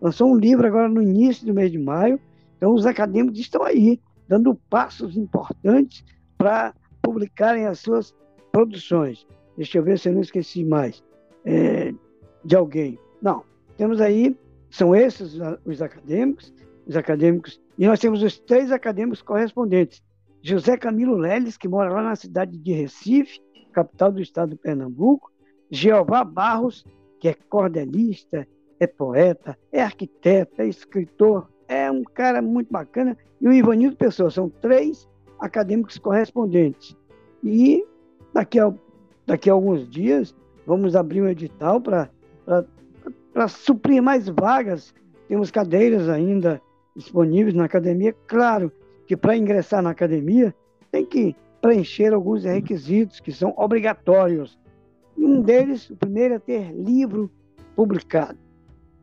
lançou 0.00 0.32
um 0.32 0.34
livro 0.34 0.66
agora 0.66 0.88
no 0.88 1.02
início 1.02 1.46
do 1.46 1.52
mês 1.52 1.70
de 1.70 1.78
maio. 1.78 2.18
Então 2.56 2.72
os 2.72 2.86
acadêmicos 2.86 3.38
estão 3.38 3.62
aí 3.62 4.00
dando 4.26 4.54
passos 4.70 5.18
importantes 5.18 6.02
para 6.38 6.74
publicarem 7.02 7.66
as 7.66 7.78
suas 7.80 8.14
produções. 8.50 9.26
Deixa 9.54 9.76
eu 9.76 9.82
ver 9.82 9.98
se 9.98 10.08
eu 10.08 10.14
não 10.14 10.22
esqueci 10.22 10.64
mais 10.64 11.04
é, 11.44 11.92
de 12.42 12.56
alguém. 12.56 12.98
Não, 13.20 13.44
temos 13.76 14.00
aí, 14.00 14.34
são 14.70 14.94
esses 14.94 15.38
os 15.62 15.82
acadêmicos, 15.82 16.54
os 16.86 16.96
acadêmicos, 16.96 17.60
e 17.76 17.86
nós 17.86 18.00
temos 18.00 18.22
os 18.22 18.38
três 18.38 18.72
acadêmicos 18.72 19.20
correspondentes. 19.20 20.02
José 20.40 20.78
Camilo 20.78 21.18
Leles, 21.18 21.58
que 21.58 21.68
mora 21.68 21.92
lá 21.92 22.02
na 22.02 22.16
cidade 22.16 22.56
de 22.56 22.72
Recife, 22.72 23.44
capital 23.76 24.10
do 24.10 24.22
estado 24.22 24.50
de 24.50 24.56
Pernambuco. 24.56 25.30
Jeová 25.70 26.24
Barros, 26.24 26.86
que 27.20 27.28
é 27.28 27.34
cordelista, 27.34 28.48
é 28.80 28.86
poeta, 28.86 29.58
é 29.70 29.82
arquiteto, 29.82 30.62
é 30.62 30.66
escritor, 30.66 31.50
é 31.68 31.90
um 31.90 32.02
cara 32.02 32.40
muito 32.40 32.72
bacana. 32.72 33.16
E 33.38 33.46
o 33.46 33.52
Ivanildo 33.52 33.96
Pessoa, 33.96 34.30
são 34.30 34.48
três 34.48 35.06
acadêmicos 35.38 35.98
correspondentes. 35.98 36.96
E 37.44 37.84
daqui 38.32 38.58
a, 38.58 38.72
daqui 39.26 39.50
a 39.50 39.52
alguns 39.52 39.88
dias 39.90 40.34
vamos 40.66 40.96
abrir 40.96 41.20
um 41.20 41.28
edital 41.28 41.78
para 41.78 42.08
suprir 43.48 44.02
mais 44.02 44.26
vagas. 44.26 44.94
Temos 45.28 45.50
cadeiras 45.50 46.08
ainda 46.08 46.62
disponíveis 46.94 47.54
na 47.54 47.64
academia. 47.64 48.14
Claro 48.26 48.72
que 49.06 49.16
para 49.16 49.36
ingressar 49.36 49.82
na 49.82 49.90
academia 49.90 50.54
tem 50.90 51.04
que 51.04 51.36
preencher 51.66 52.14
alguns 52.14 52.44
requisitos 52.44 53.18
que 53.18 53.32
são 53.32 53.52
obrigatórios. 53.56 54.56
Um 55.18 55.42
deles, 55.42 55.90
o 55.90 55.96
primeiro 55.96 56.34
é 56.34 56.38
ter 56.38 56.72
livro 56.72 57.28
publicado. 57.74 58.38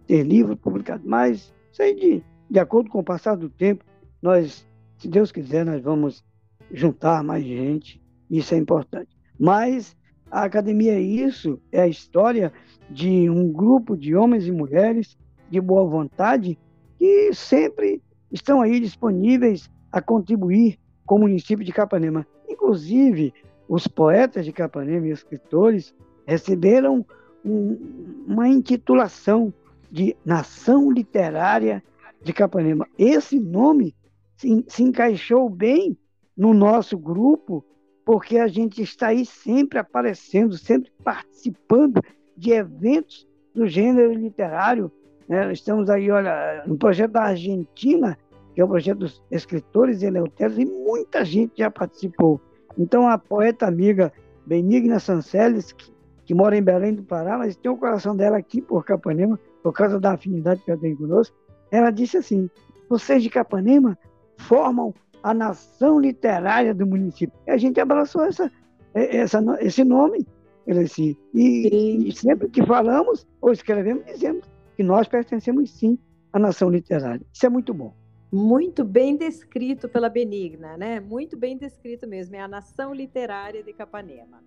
Ter 0.08 0.24
livro 0.24 0.56
publicado. 0.56 1.04
Mas, 1.06 1.54
aí, 1.78 1.94
de, 1.94 2.24
de 2.50 2.60
acordo 2.60 2.90
com 2.90 3.00
o 3.00 3.04
passar 3.04 3.36
do 3.36 3.50
tempo, 3.50 3.84
nós, 4.22 4.66
se 4.98 5.10
Deus 5.10 5.30
quiser, 5.30 5.66
nós 5.66 5.82
vamos 5.84 6.24
juntar 6.72 7.22
mais 7.22 7.44
gente, 7.44 8.02
isso 8.32 8.56
é 8.56 8.58
importante. 8.58 9.10
Mas 9.38 9.94
a 10.32 10.46
academia 10.46 10.94
é 10.94 11.02
isso, 11.02 11.60
é 11.70 11.82
a 11.82 11.88
história 11.88 12.54
de 12.90 13.30
um 13.30 13.52
grupo 13.52 13.98
de 13.98 14.16
homens 14.16 14.48
e 14.48 14.52
mulheres 14.54 15.18
de 15.50 15.60
boa 15.60 15.86
vontade 15.86 16.58
que 16.98 17.34
sempre 17.34 18.02
estão 18.32 18.62
aí 18.62 18.80
disponíveis 18.80 19.70
a 19.92 20.02
contribuir 20.02 20.80
com 21.06 21.16
o 21.16 21.20
município 21.20 21.66
de 21.66 21.74
Capanema. 21.74 22.26
Inclusive, 22.54 23.34
os 23.68 23.88
poetas 23.88 24.46
de 24.46 24.52
Capanema 24.52 25.08
e 25.08 25.12
escritores 25.12 25.94
receberam 26.26 27.06
um, 27.44 28.24
uma 28.28 28.48
intitulação 28.48 29.54
de 29.92 30.16
Nação 30.24 30.92
Literária 30.92 31.84
de 32.22 32.32
Capanema. 32.32 32.88
Esse 32.98 33.40
nome 33.40 33.96
se, 34.38 34.64
se 34.68 34.84
encaixou 34.84 35.50
bem 35.50 35.98
no 36.38 36.54
nosso 36.54 36.98
grupo, 36.98 37.66
porque 38.06 38.38
a 38.38 38.48
gente 38.48 38.82
está 38.82 39.08
aí 39.08 39.26
sempre 39.26 39.80
aparecendo, 39.80 40.58
sempre 40.58 40.92
participando 41.04 42.02
de 42.36 42.52
eventos 42.52 43.28
do 43.54 43.68
gênero 43.68 44.14
literário. 44.14 44.92
Né? 45.28 45.52
Estamos 45.52 45.90
aí, 45.90 46.10
olha, 46.12 46.64
no 46.66 46.78
projeto 46.78 47.12
da 47.12 47.24
Argentina, 47.24 48.18
que 48.54 48.62
é 48.62 48.64
o 48.64 48.68
projeto 48.68 49.00
dos 49.00 49.24
escritores 49.32 50.04
eleutérios, 50.04 50.60
e 50.60 50.66
muita 50.66 51.26
gente 51.26 51.54
já 51.58 51.72
participou. 51.72 52.40
Então, 52.78 53.08
a 53.08 53.18
poeta 53.18 53.68
amiga 53.68 54.12
Benigna 54.46 55.00
Sanceles, 55.00 55.72
que, 55.72 55.92
que, 56.26 56.34
mora 56.34 56.58
em 56.58 56.64
Belém 56.64 56.94
do 56.94 57.04
Pará, 57.04 57.38
mas 57.38 57.56
tem 57.56 57.72
o 57.72 57.78
coração 57.78 58.16
dela 58.16 58.38
aqui 58.38 58.62
por 58.62 58.84
Capanema, 58.84 59.40
por 59.62 59.74
causa 59.74 60.00
da 60.00 60.14
afinidade 60.14 60.62
que 60.64 60.72
ela 60.72 60.80
tem 60.80 60.96
conosco, 60.96 61.36
ela 61.72 61.92
disse 61.92 62.18
assim: 62.18 62.50
vocês 62.90 63.24
de 63.24 63.30
Capanema 63.30 63.98
formam 64.38 64.94
a 65.22 65.34
nação 65.34 66.00
literária 66.00 66.74
do 66.74 66.86
município. 66.86 67.38
E 67.48 67.52
a 67.52 67.58
gente 67.58 67.80
abraçou 67.80 68.26
essa, 68.26 68.52
essa, 68.94 69.42
esse 69.62 69.84
nome, 69.84 70.28
e, 70.68 71.18
e 71.34 72.12
sempre 72.14 72.50
que 72.50 72.66
falamos 72.66 73.28
ou 73.42 73.52
escrevemos, 73.52 74.06
dizemos 74.06 74.50
que 74.76 74.84
nós 74.84 75.08
pertencemos 75.08 75.72
sim 75.72 75.98
à 76.32 76.40
nação 76.40 76.70
literária. 76.70 77.26
Isso 77.34 77.46
é 77.46 77.50
muito 77.50 77.74
bom. 77.74 77.94
Muito 78.34 78.84
bem 78.84 79.16
descrito 79.16 79.88
pela 79.88 80.10
Benigna, 80.10 80.76
né? 80.76 81.00
Muito 81.00 81.38
bem 81.38 81.56
descrito 81.56 82.08
mesmo. 82.08 82.36
É 82.36 82.40
a 82.40 82.48
nação 82.48 82.92
literária 82.92 83.62
de 83.62 83.72
Capanema. 83.72 84.44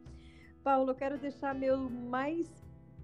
Paulo, 0.65 0.91
eu 0.91 0.95
quero 0.97 1.17
deixar 1.17 1.55
meu 1.55 1.89
mais 1.89 2.51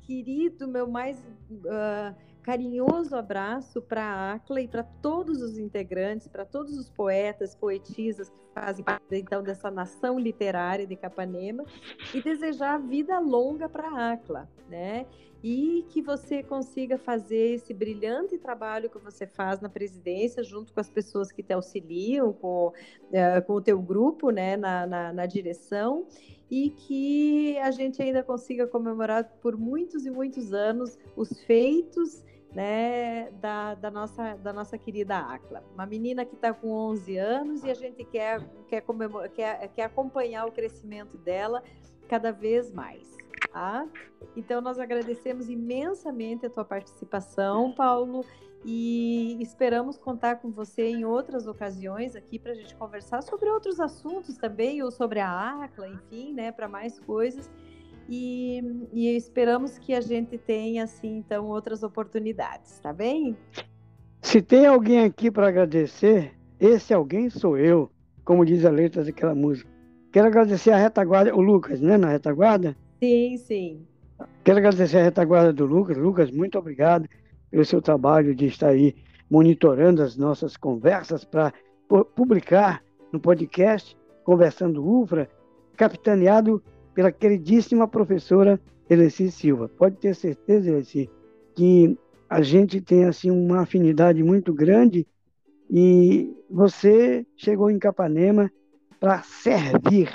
querido, 0.03 0.67
meu 0.67 0.89
mais 0.89 1.21
uh, 1.21 2.13
carinhoso 2.43 3.15
abraço 3.15 3.81
para 3.81 4.03
a 4.03 4.33
Acla 4.33 4.61
e 4.61 4.67
para 4.67 4.83
todos 4.83 5.41
os 5.41 5.57
integrantes, 5.57 6.27
para 6.27 6.45
todos 6.45 6.77
os 6.77 6.91
poetas, 6.91 7.55
poetisas 7.55 8.29
que 8.29 8.37
fazem 8.53 8.85
parte 8.85 9.05
então 9.13 9.41
dessa 9.41 9.71
nação 9.71 10.19
literária 10.19 10.85
de 10.85 10.97
Capanema 10.97 11.65
e 12.13 12.21
desejar 12.21 12.79
vida 12.79 13.21
longa 13.21 13.69
para 13.69 13.89
a 13.89 14.13
Acla, 14.15 14.51
né? 14.69 15.07
E 15.43 15.85
que 15.89 16.01
você 16.01 16.43
consiga 16.43 16.97
fazer 16.97 17.55
esse 17.55 17.75
brilhante 17.75 18.39
trabalho 18.39 18.89
que 18.89 18.99
você 18.99 19.27
faz 19.27 19.61
na 19.61 19.69
presidência, 19.69 20.43
junto 20.45 20.73
com 20.73 20.79
as 20.79 20.89
pessoas 20.89 21.33
que 21.33 21.43
te 21.43 21.53
auxiliam, 21.53 22.33
com, 22.33 22.69
uh, 22.69 23.47
com 23.47 23.55
o 23.55 23.61
teu 23.61 23.81
grupo, 23.83 24.31
né, 24.31 24.57
na, 24.57 24.87
na, 24.87 25.13
na 25.13 25.27
direção, 25.27 26.07
e 26.51 26.71
que 26.71 27.59
a 27.59 27.71
gente 27.71 28.01
ainda 28.01 28.23
consiga 28.23 28.67
comemorar 28.67 29.25
por 29.41 29.57
muitos 29.57 30.07
e 30.07 30.11
muitos 30.11 30.53
anos 30.53 30.97
os 31.17 31.43
feitos 31.45 32.23
né, 32.55 33.31
da, 33.41 33.75
da, 33.75 33.91
nossa, 33.91 34.35
da 34.37 34.53
nossa 34.53 34.77
querida 34.77 35.19
Acla. 35.19 35.65
Uma 35.75 35.87
menina 35.87 36.25
que 36.25 36.35
está 36.35 36.53
com 36.53 36.69
11 36.69 37.17
anos 37.17 37.65
e 37.65 37.71
a 37.71 37.75
gente 37.75 38.05
quer, 38.05 38.47
quer, 38.69 38.85
quer, 39.35 39.69
quer 39.69 39.85
acompanhar 39.85 40.47
o 40.47 40.53
crescimento 40.53 41.17
dela 41.17 41.63
cada 42.09 42.31
vez 42.31 42.73
mais. 42.73 43.17
Tá? 43.53 43.87
Então, 44.37 44.61
nós 44.61 44.79
agradecemos 44.79 45.49
imensamente 45.49 46.47
a 46.47 46.51
tua 46.51 46.65
participação, 46.65 47.73
Paulo, 47.73 48.25
e 48.65 49.37
esperamos 49.43 49.99
contar 49.99 50.37
com 50.37 50.51
você 50.51 50.89
em 50.89 51.05
outras 51.05 51.47
ocasiões 51.47 52.15
aqui 52.15 52.39
para 52.39 52.53
a 52.53 52.55
gente 52.55 52.75
conversar 52.77 53.23
sobre 53.23 53.51
outros 53.51 53.81
assuntos 53.81 54.37
também, 54.37 54.83
ou 54.83 54.91
sobre 54.91 55.19
a 55.21 55.65
ACLA, 55.65 55.89
enfim, 55.89 56.33
né, 56.33 56.53
para 56.53 56.69
mais 56.69 56.99
coisas. 57.01 57.51
E, 58.09 58.63
e, 58.93 59.17
esperamos 59.17 59.79
que 59.79 59.95
a 59.95 60.01
gente 60.01 60.37
tenha, 60.39 60.85
assim, 60.85 61.19
então, 61.19 61.47
outras 61.47 61.83
oportunidades, 61.83 62.79
tá 62.81 62.93
bem? 62.93 63.37
Se 64.21 64.43
tem 64.43 64.67
alguém 64.67 65.05
aqui 65.05 65.31
para 65.31 65.49
agradecer, 65.49 66.33
esse 66.61 66.93
alguém 66.93 67.31
sou 67.31 67.57
eu, 67.57 67.91
como 68.25 68.45
diz 68.45 68.65
a 68.65 68.71
letra 68.71 69.05
daquela 69.05 69.35
música. 69.35 69.72
Quero 70.13 70.27
agradecer 70.27 70.71
a 70.73 70.77
retaguarda, 70.77 71.35
o 71.35 71.41
Lucas, 71.41 71.81
né, 71.81 71.97
na 71.97 72.11
retaguarda? 72.11 72.77
Sim, 73.01 73.39
sim. 73.39 73.87
Quero 74.45 74.59
agradecer 74.59 74.99
a 74.99 75.05
retaguarda 75.05 75.55
do 75.55 75.65
Lucas. 75.65 75.97
Lucas, 75.97 76.31
muito 76.31 76.59
obrigado 76.59 77.09
pelo 77.51 77.65
seu 77.65 77.81
trabalho 77.81 78.35
de 78.35 78.45
estar 78.45 78.69
aí 78.69 78.95
monitorando 79.31 80.03
as 80.03 80.15
nossas 80.15 80.55
conversas 80.55 81.25
para 81.25 81.51
publicar 82.15 82.85
no 83.11 83.19
podcast 83.19 83.97
Conversando 84.23 84.87
UFRA, 84.87 85.29
capitaneado 85.77 86.63
pela 86.95 87.11
queridíssima 87.11 87.89
professora 87.89 88.61
Eleci 88.91 89.31
Silva. 89.31 89.71
Pode 89.79 89.97
ter 89.97 90.15
certeza, 90.15 90.69
Eleci, 90.69 91.11
que 91.55 91.99
a 92.29 92.43
gente 92.43 92.83
tem 92.83 93.05
assim 93.05 93.31
uma 93.31 93.63
afinidade 93.63 94.23
muito 94.23 94.53
grande 94.53 95.07
e 95.71 96.31
você 96.51 97.27
chegou 97.35 97.71
em 97.71 97.79
Capanema 97.79 98.51
para 99.03 99.21
servir 99.25 100.09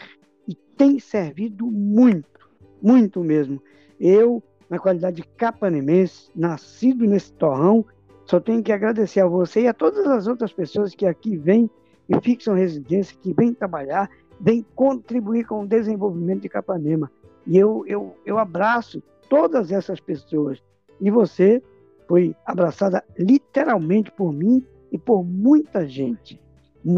e 0.48 0.56
tem 0.56 0.98
servido 0.98 1.70
muito, 1.70 2.50
muito 2.82 3.22
mesmo. 3.22 3.62
Eu, 4.00 4.42
na 4.70 4.80
qualidade 4.80 5.18
de 5.18 5.28
capanemense, 5.28 6.32
nascido 6.34 7.06
nesse 7.06 7.34
torrão, 7.34 7.86
só 8.24 8.40
tenho 8.40 8.64
que 8.64 8.72
agradecer 8.72 9.20
a 9.20 9.28
você 9.28 9.64
e 9.64 9.68
a 9.68 9.74
todas 9.74 10.08
as 10.08 10.26
outras 10.26 10.54
pessoas 10.54 10.96
que 10.96 11.06
aqui 11.06 11.36
vêm 11.36 11.70
e 12.08 12.18
fixam 12.22 12.56
residência, 12.56 13.18
que 13.22 13.34
vêm 13.34 13.54
trabalhar 13.54 14.10
vem 14.40 14.66
contribuir 14.74 15.46
com 15.46 15.64
o 15.64 15.68
desenvolvimento 15.68 16.44
de 16.44 16.50
Capanema. 16.50 17.12
E 17.46 17.58
eu, 17.58 17.84
eu, 17.88 18.16
eu 18.26 18.38
abraço 18.38 19.04
todas 19.30 19.70
essas 19.70 20.00
pessoas. 20.00 20.64
E 21.02 21.12
você 21.12 21.62
foi 22.08 22.34
abraçada 22.46 23.04
literalmente 23.20 24.10
por 24.12 24.32
mim 24.32 24.66
e 24.94 24.98
por 24.98 25.26
muita 25.26 25.86
gente. 25.86 26.40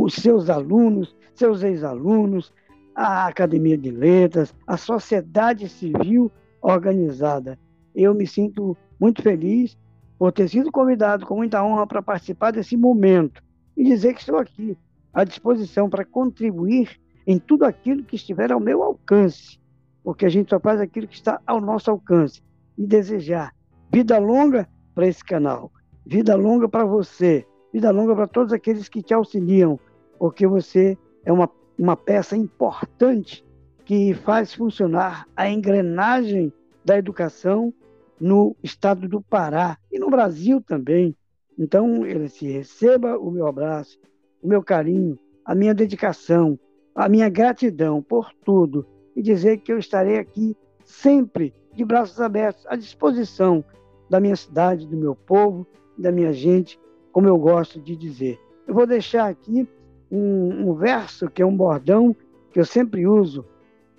Seus 0.09 0.49
alunos, 0.49 1.15
seus 1.33 1.63
ex-alunos, 1.63 2.53
a 2.95 3.27
Academia 3.27 3.77
de 3.77 3.91
Letras, 3.91 4.53
a 4.67 4.77
sociedade 4.77 5.69
civil 5.69 6.31
organizada. 6.61 7.57
Eu 7.95 8.13
me 8.13 8.27
sinto 8.27 8.75
muito 8.99 9.21
feliz 9.21 9.77
por 10.17 10.33
ter 10.33 10.49
sido 10.49 10.71
convidado 10.71 11.25
com 11.25 11.37
muita 11.37 11.63
honra 11.63 11.87
para 11.87 12.01
participar 12.01 12.51
desse 12.51 12.75
momento 12.75 13.41
e 13.75 13.83
dizer 13.83 14.13
que 14.13 14.19
estou 14.19 14.37
aqui 14.37 14.77
à 15.13 15.23
disposição 15.23 15.89
para 15.89 16.03
contribuir 16.03 16.99
em 17.25 17.39
tudo 17.39 17.63
aquilo 17.63 18.03
que 18.03 18.15
estiver 18.15 18.51
ao 18.51 18.59
meu 18.59 18.83
alcance, 18.83 19.59
porque 20.03 20.25
a 20.25 20.29
gente 20.29 20.49
só 20.49 20.59
faz 20.59 20.81
aquilo 20.81 21.07
que 21.07 21.15
está 21.15 21.39
ao 21.47 21.61
nosso 21.61 21.89
alcance. 21.89 22.41
E 22.77 22.85
desejar 22.85 23.53
vida 23.91 24.17
longa 24.17 24.67
para 24.93 25.07
esse 25.07 25.23
canal, 25.23 25.71
vida 26.05 26.35
longa 26.35 26.67
para 26.67 26.85
você, 26.85 27.45
vida 27.73 27.91
longa 27.91 28.15
para 28.15 28.27
todos 28.27 28.53
aqueles 28.53 28.89
que 28.89 29.01
te 29.01 29.13
auxiliam, 29.13 29.79
porque 30.17 30.47
você 30.47 30.97
é 31.23 31.31
uma, 31.31 31.49
uma 31.77 31.95
peça 31.95 32.35
importante 32.35 33.45
que 33.85 34.13
faz 34.13 34.53
funcionar 34.53 35.27
a 35.35 35.49
engrenagem 35.49 36.53
da 36.83 36.97
educação 36.97 37.73
no 38.19 38.55
estado 38.61 39.07
do 39.07 39.21
Pará 39.21 39.77
e 39.91 39.97
no 39.97 40.09
Brasil 40.09 40.61
também. 40.61 41.15
Então, 41.57 42.05
ele 42.05 42.29
se 42.29 42.47
receba 42.47 43.17
o 43.17 43.31
meu 43.31 43.47
abraço, 43.47 43.99
o 44.41 44.47
meu 44.47 44.63
carinho, 44.63 45.17
a 45.45 45.55
minha 45.55 45.73
dedicação, 45.73 46.59
a 46.93 47.07
minha 47.07 47.29
gratidão 47.29 48.01
por 48.01 48.31
tudo 48.45 48.85
e 49.15 49.21
dizer 49.21 49.57
que 49.57 49.71
eu 49.71 49.77
estarei 49.77 50.17
aqui 50.17 50.55
sempre 50.83 51.53
de 51.73 51.85
braços 51.85 52.19
abertos 52.19 52.65
à 52.67 52.75
disposição 52.75 53.63
da 54.09 54.19
minha 54.19 54.35
cidade, 54.35 54.87
do 54.87 54.97
meu 54.97 55.15
povo, 55.15 55.65
da 55.97 56.11
minha 56.11 56.33
gente, 56.33 56.79
como 57.11 57.27
eu 57.27 57.37
gosto 57.37 57.79
de 57.79 57.95
dizer. 57.95 58.39
Eu 58.67 58.73
vou 58.73 58.85
deixar 58.85 59.27
aqui 59.29 59.67
um, 60.11 60.69
um 60.69 60.73
verso 60.73 61.29
que 61.29 61.41
é 61.41 61.45
um 61.45 61.55
bordão 61.55 62.15
que 62.51 62.59
eu 62.59 62.65
sempre 62.65 63.05
uso, 63.05 63.45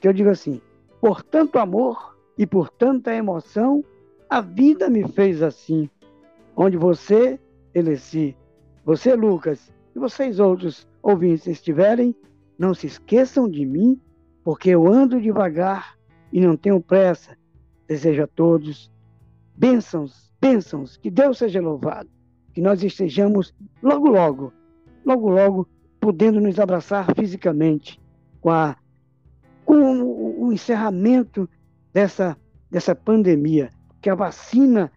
que 0.00 0.08
eu 0.08 0.12
digo 0.12 0.30
assim: 0.30 0.60
por 1.00 1.22
tanto 1.22 1.58
amor 1.58 2.16
e 2.36 2.46
por 2.46 2.70
tanta 2.70 3.14
emoção, 3.14 3.84
a 4.28 4.40
vida 4.40 4.88
me 4.88 5.06
fez 5.08 5.42
assim. 5.42 5.88
Onde 6.56 6.76
você, 6.76 7.38
Eleci, 7.74 8.36
você, 8.84 9.14
Lucas, 9.14 9.72
e 9.94 9.98
vocês 9.98 10.38
outros 10.38 10.86
ouvintes 11.02 11.46
estiverem, 11.46 12.14
não 12.58 12.74
se 12.74 12.86
esqueçam 12.86 13.48
de 13.48 13.64
mim, 13.64 14.00
porque 14.44 14.70
eu 14.70 14.86
ando 14.86 15.20
devagar 15.20 15.96
e 16.32 16.40
não 16.40 16.56
tenho 16.56 16.80
pressa. 16.80 17.36
Desejo 17.86 18.22
a 18.22 18.26
todos 18.26 18.90
bênçãos, 19.60 20.32
bênçãos, 20.40 20.96
que 20.96 21.10
Deus 21.10 21.36
seja 21.36 21.60
louvado, 21.60 22.08
que 22.52 22.60
nós 22.60 22.82
estejamos 22.82 23.54
logo, 23.82 24.08
logo, 24.08 24.52
logo, 25.04 25.30
logo, 25.30 25.68
podendo 26.00 26.40
nos 26.40 26.58
abraçar 26.58 27.14
fisicamente 27.14 28.00
com, 28.40 28.50
a, 28.50 28.76
com 29.64 30.02
o, 30.02 30.52
encerramento 30.52 31.48
dessa, 31.92 32.36
dessa 32.70 32.94
pandemia, 32.94 33.70
que 34.00 34.10
a 34.10 34.14
vacina 34.14 34.90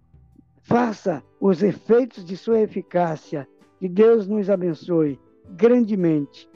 faça 0.62 1.22
os 1.40 1.62
efeitos 1.62 2.24
de 2.24 2.38
sua 2.38 2.62
eficácia, 2.62 3.48
que 3.80 3.90
Deus 3.90 4.28
nos 4.28 4.50
abençoe 4.50 5.20
grandemente 5.52 6.50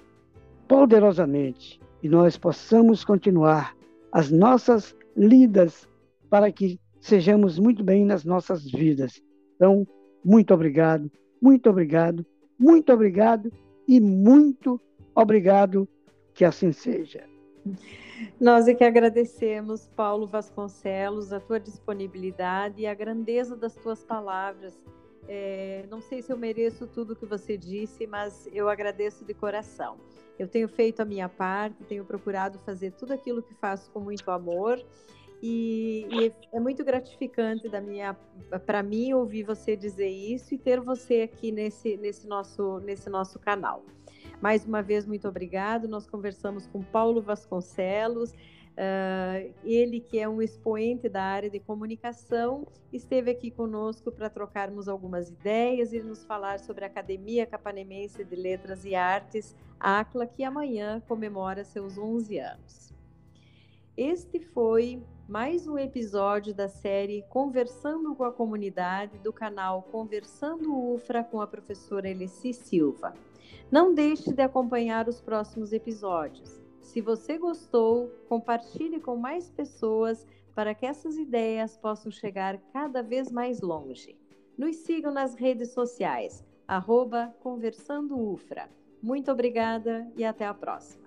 poderosamente 0.67 1.79
e 2.01 2.09
nós 2.09 2.37
possamos 2.37 3.03
continuar 3.03 3.75
as 4.11 4.31
nossas 4.31 4.95
lidas 5.15 5.87
para 6.29 6.51
que 6.51 6.79
sejamos 6.99 7.57
muito 7.57 7.83
bem 7.83 8.05
nas 8.05 8.23
nossas 8.23 8.69
vidas. 8.69 9.21
Então, 9.55 9.87
muito 10.27 10.53
obrigado, 10.53 11.09
muito 11.41 11.69
obrigado, 11.69 12.25
muito 12.59 12.91
obrigado 12.91 13.49
e 13.87 14.01
muito 14.01 14.77
obrigado 15.15 15.87
que 16.33 16.43
assim 16.43 16.73
seja. 16.73 17.23
Nós 18.37 18.67
é 18.67 18.73
que 18.73 18.83
agradecemos, 18.83 19.87
Paulo 19.95 20.27
Vasconcelos, 20.27 21.31
a 21.31 21.39
tua 21.39 21.61
disponibilidade 21.61 22.81
e 22.81 22.87
a 22.87 22.93
grandeza 22.93 23.55
das 23.55 23.73
tuas 23.75 24.03
palavras. 24.03 24.77
É, 25.29 25.85
não 25.89 26.01
sei 26.01 26.21
se 26.21 26.29
eu 26.29 26.37
mereço 26.37 26.87
tudo 26.87 27.15
que 27.15 27.25
você 27.25 27.57
disse, 27.57 28.05
mas 28.05 28.49
eu 28.51 28.67
agradeço 28.67 29.23
de 29.23 29.33
coração. 29.33 29.95
Eu 30.37 30.49
tenho 30.49 30.67
feito 30.67 30.99
a 30.99 31.05
minha 31.05 31.29
parte, 31.29 31.85
tenho 31.85 32.03
procurado 32.03 32.59
fazer 32.65 32.91
tudo 32.91 33.13
aquilo 33.13 33.41
que 33.41 33.53
faço 33.53 33.89
com 33.91 34.01
muito 34.01 34.29
amor. 34.29 34.77
E, 35.41 36.07
e 36.09 36.33
é 36.51 36.59
muito 36.59 36.83
gratificante 36.83 37.69
da 37.69 37.79
minha 37.79 38.15
para 38.65 38.81
mim 38.81 39.13
ouvir 39.13 39.43
você 39.43 39.75
dizer 39.75 40.09
isso 40.09 40.55
e 40.55 40.57
ter 40.57 40.79
você 40.79 41.21
aqui 41.21 41.51
nesse, 41.51 41.95
nesse, 41.97 42.27
nosso, 42.27 42.79
nesse 42.79 43.09
nosso 43.09 43.37
canal. 43.37 43.83
Mais 44.41 44.65
uma 44.65 44.81
vez, 44.81 45.05
muito 45.05 45.27
obrigado. 45.27 45.87
Nós 45.87 46.07
conversamos 46.07 46.65
com 46.67 46.81
Paulo 46.81 47.21
Vasconcelos, 47.21 48.33
Uh, 48.77 49.51
ele, 49.63 49.99
que 49.99 50.19
é 50.19 50.29
um 50.29 50.39
expoente 50.39 51.09
da 51.09 51.23
área 51.23 51.49
de 51.49 51.59
comunicação, 51.59 52.67
esteve 52.93 53.31
aqui 53.31 53.49
conosco 53.49 54.11
para 54.11 54.29
trocarmos 54.29 54.87
algumas 54.87 55.29
ideias 55.31 55.93
e 55.93 55.99
nos 55.99 56.23
falar 56.23 56.59
sobre 56.59 56.83
a 56.83 56.87
Academia 56.87 57.47
Capanemense 57.47 58.23
de 58.23 58.35
Letras 58.35 58.85
e 58.85 58.93
Artes, 58.93 59.55
ACLA, 59.79 60.27
que 60.27 60.43
amanhã 60.43 61.01
comemora 61.07 61.63
seus 61.63 61.97
11 61.97 62.37
anos. 62.37 62.93
Este 63.97 64.39
foi 64.39 65.01
mais 65.27 65.67
um 65.67 65.77
episódio 65.77 66.53
da 66.53 66.69
série 66.69 67.21
Conversando 67.23 68.15
com 68.15 68.23
a 68.23 68.31
Comunidade 68.31 69.17
do 69.19 69.33
canal 69.33 69.83
Conversando 69.83 70.73
UFRA 70.73 71.21
com 71.21 71.41
a 71.41 71.47
professora 71.47 72.09
Eleci 72.09 72.53
Silva. 72.53 73.13
Não 73.69 73.93
deixe 73.93 74.31
de 74.31 74.41
acompanhar 74.41 75.09
os 75.09 75.19
próximos 75.19 75.73
episódios. 75.73 76.61
Se 76.79 77.01
você 77.01 77.37
gostou, 77.37 78.09
compartilhe 78.29 79.01
com 79.01 79.17
mais 79.17 79.49
pessoas 79.49 80.25
para 80.55 80.73
que 80.73 80.85
essas 80.85 81.17
ideias 81.17 81.75
possam 81.75 82.09
chegar 82.09 82.57
cada 82.71 83.03
vez 83.03 83.29
mais 83.29 83.59
longe. 83.59 84.17
Nos 84.57 84.77
sigam 84.77 85.11
nas 85.11 85.35
redes 85.35 85.73
sociais, 85.73 86.41
arroba 86.65 87.35
Conversando 87.41 88.17
UFRA. 88.17 88.69
Muito 89.03 89.29
obrigada 89.29 90.09
e 90.15 90.23
até 90.23 90.45
a 90.45 90.53
próxima. 90.53 91.06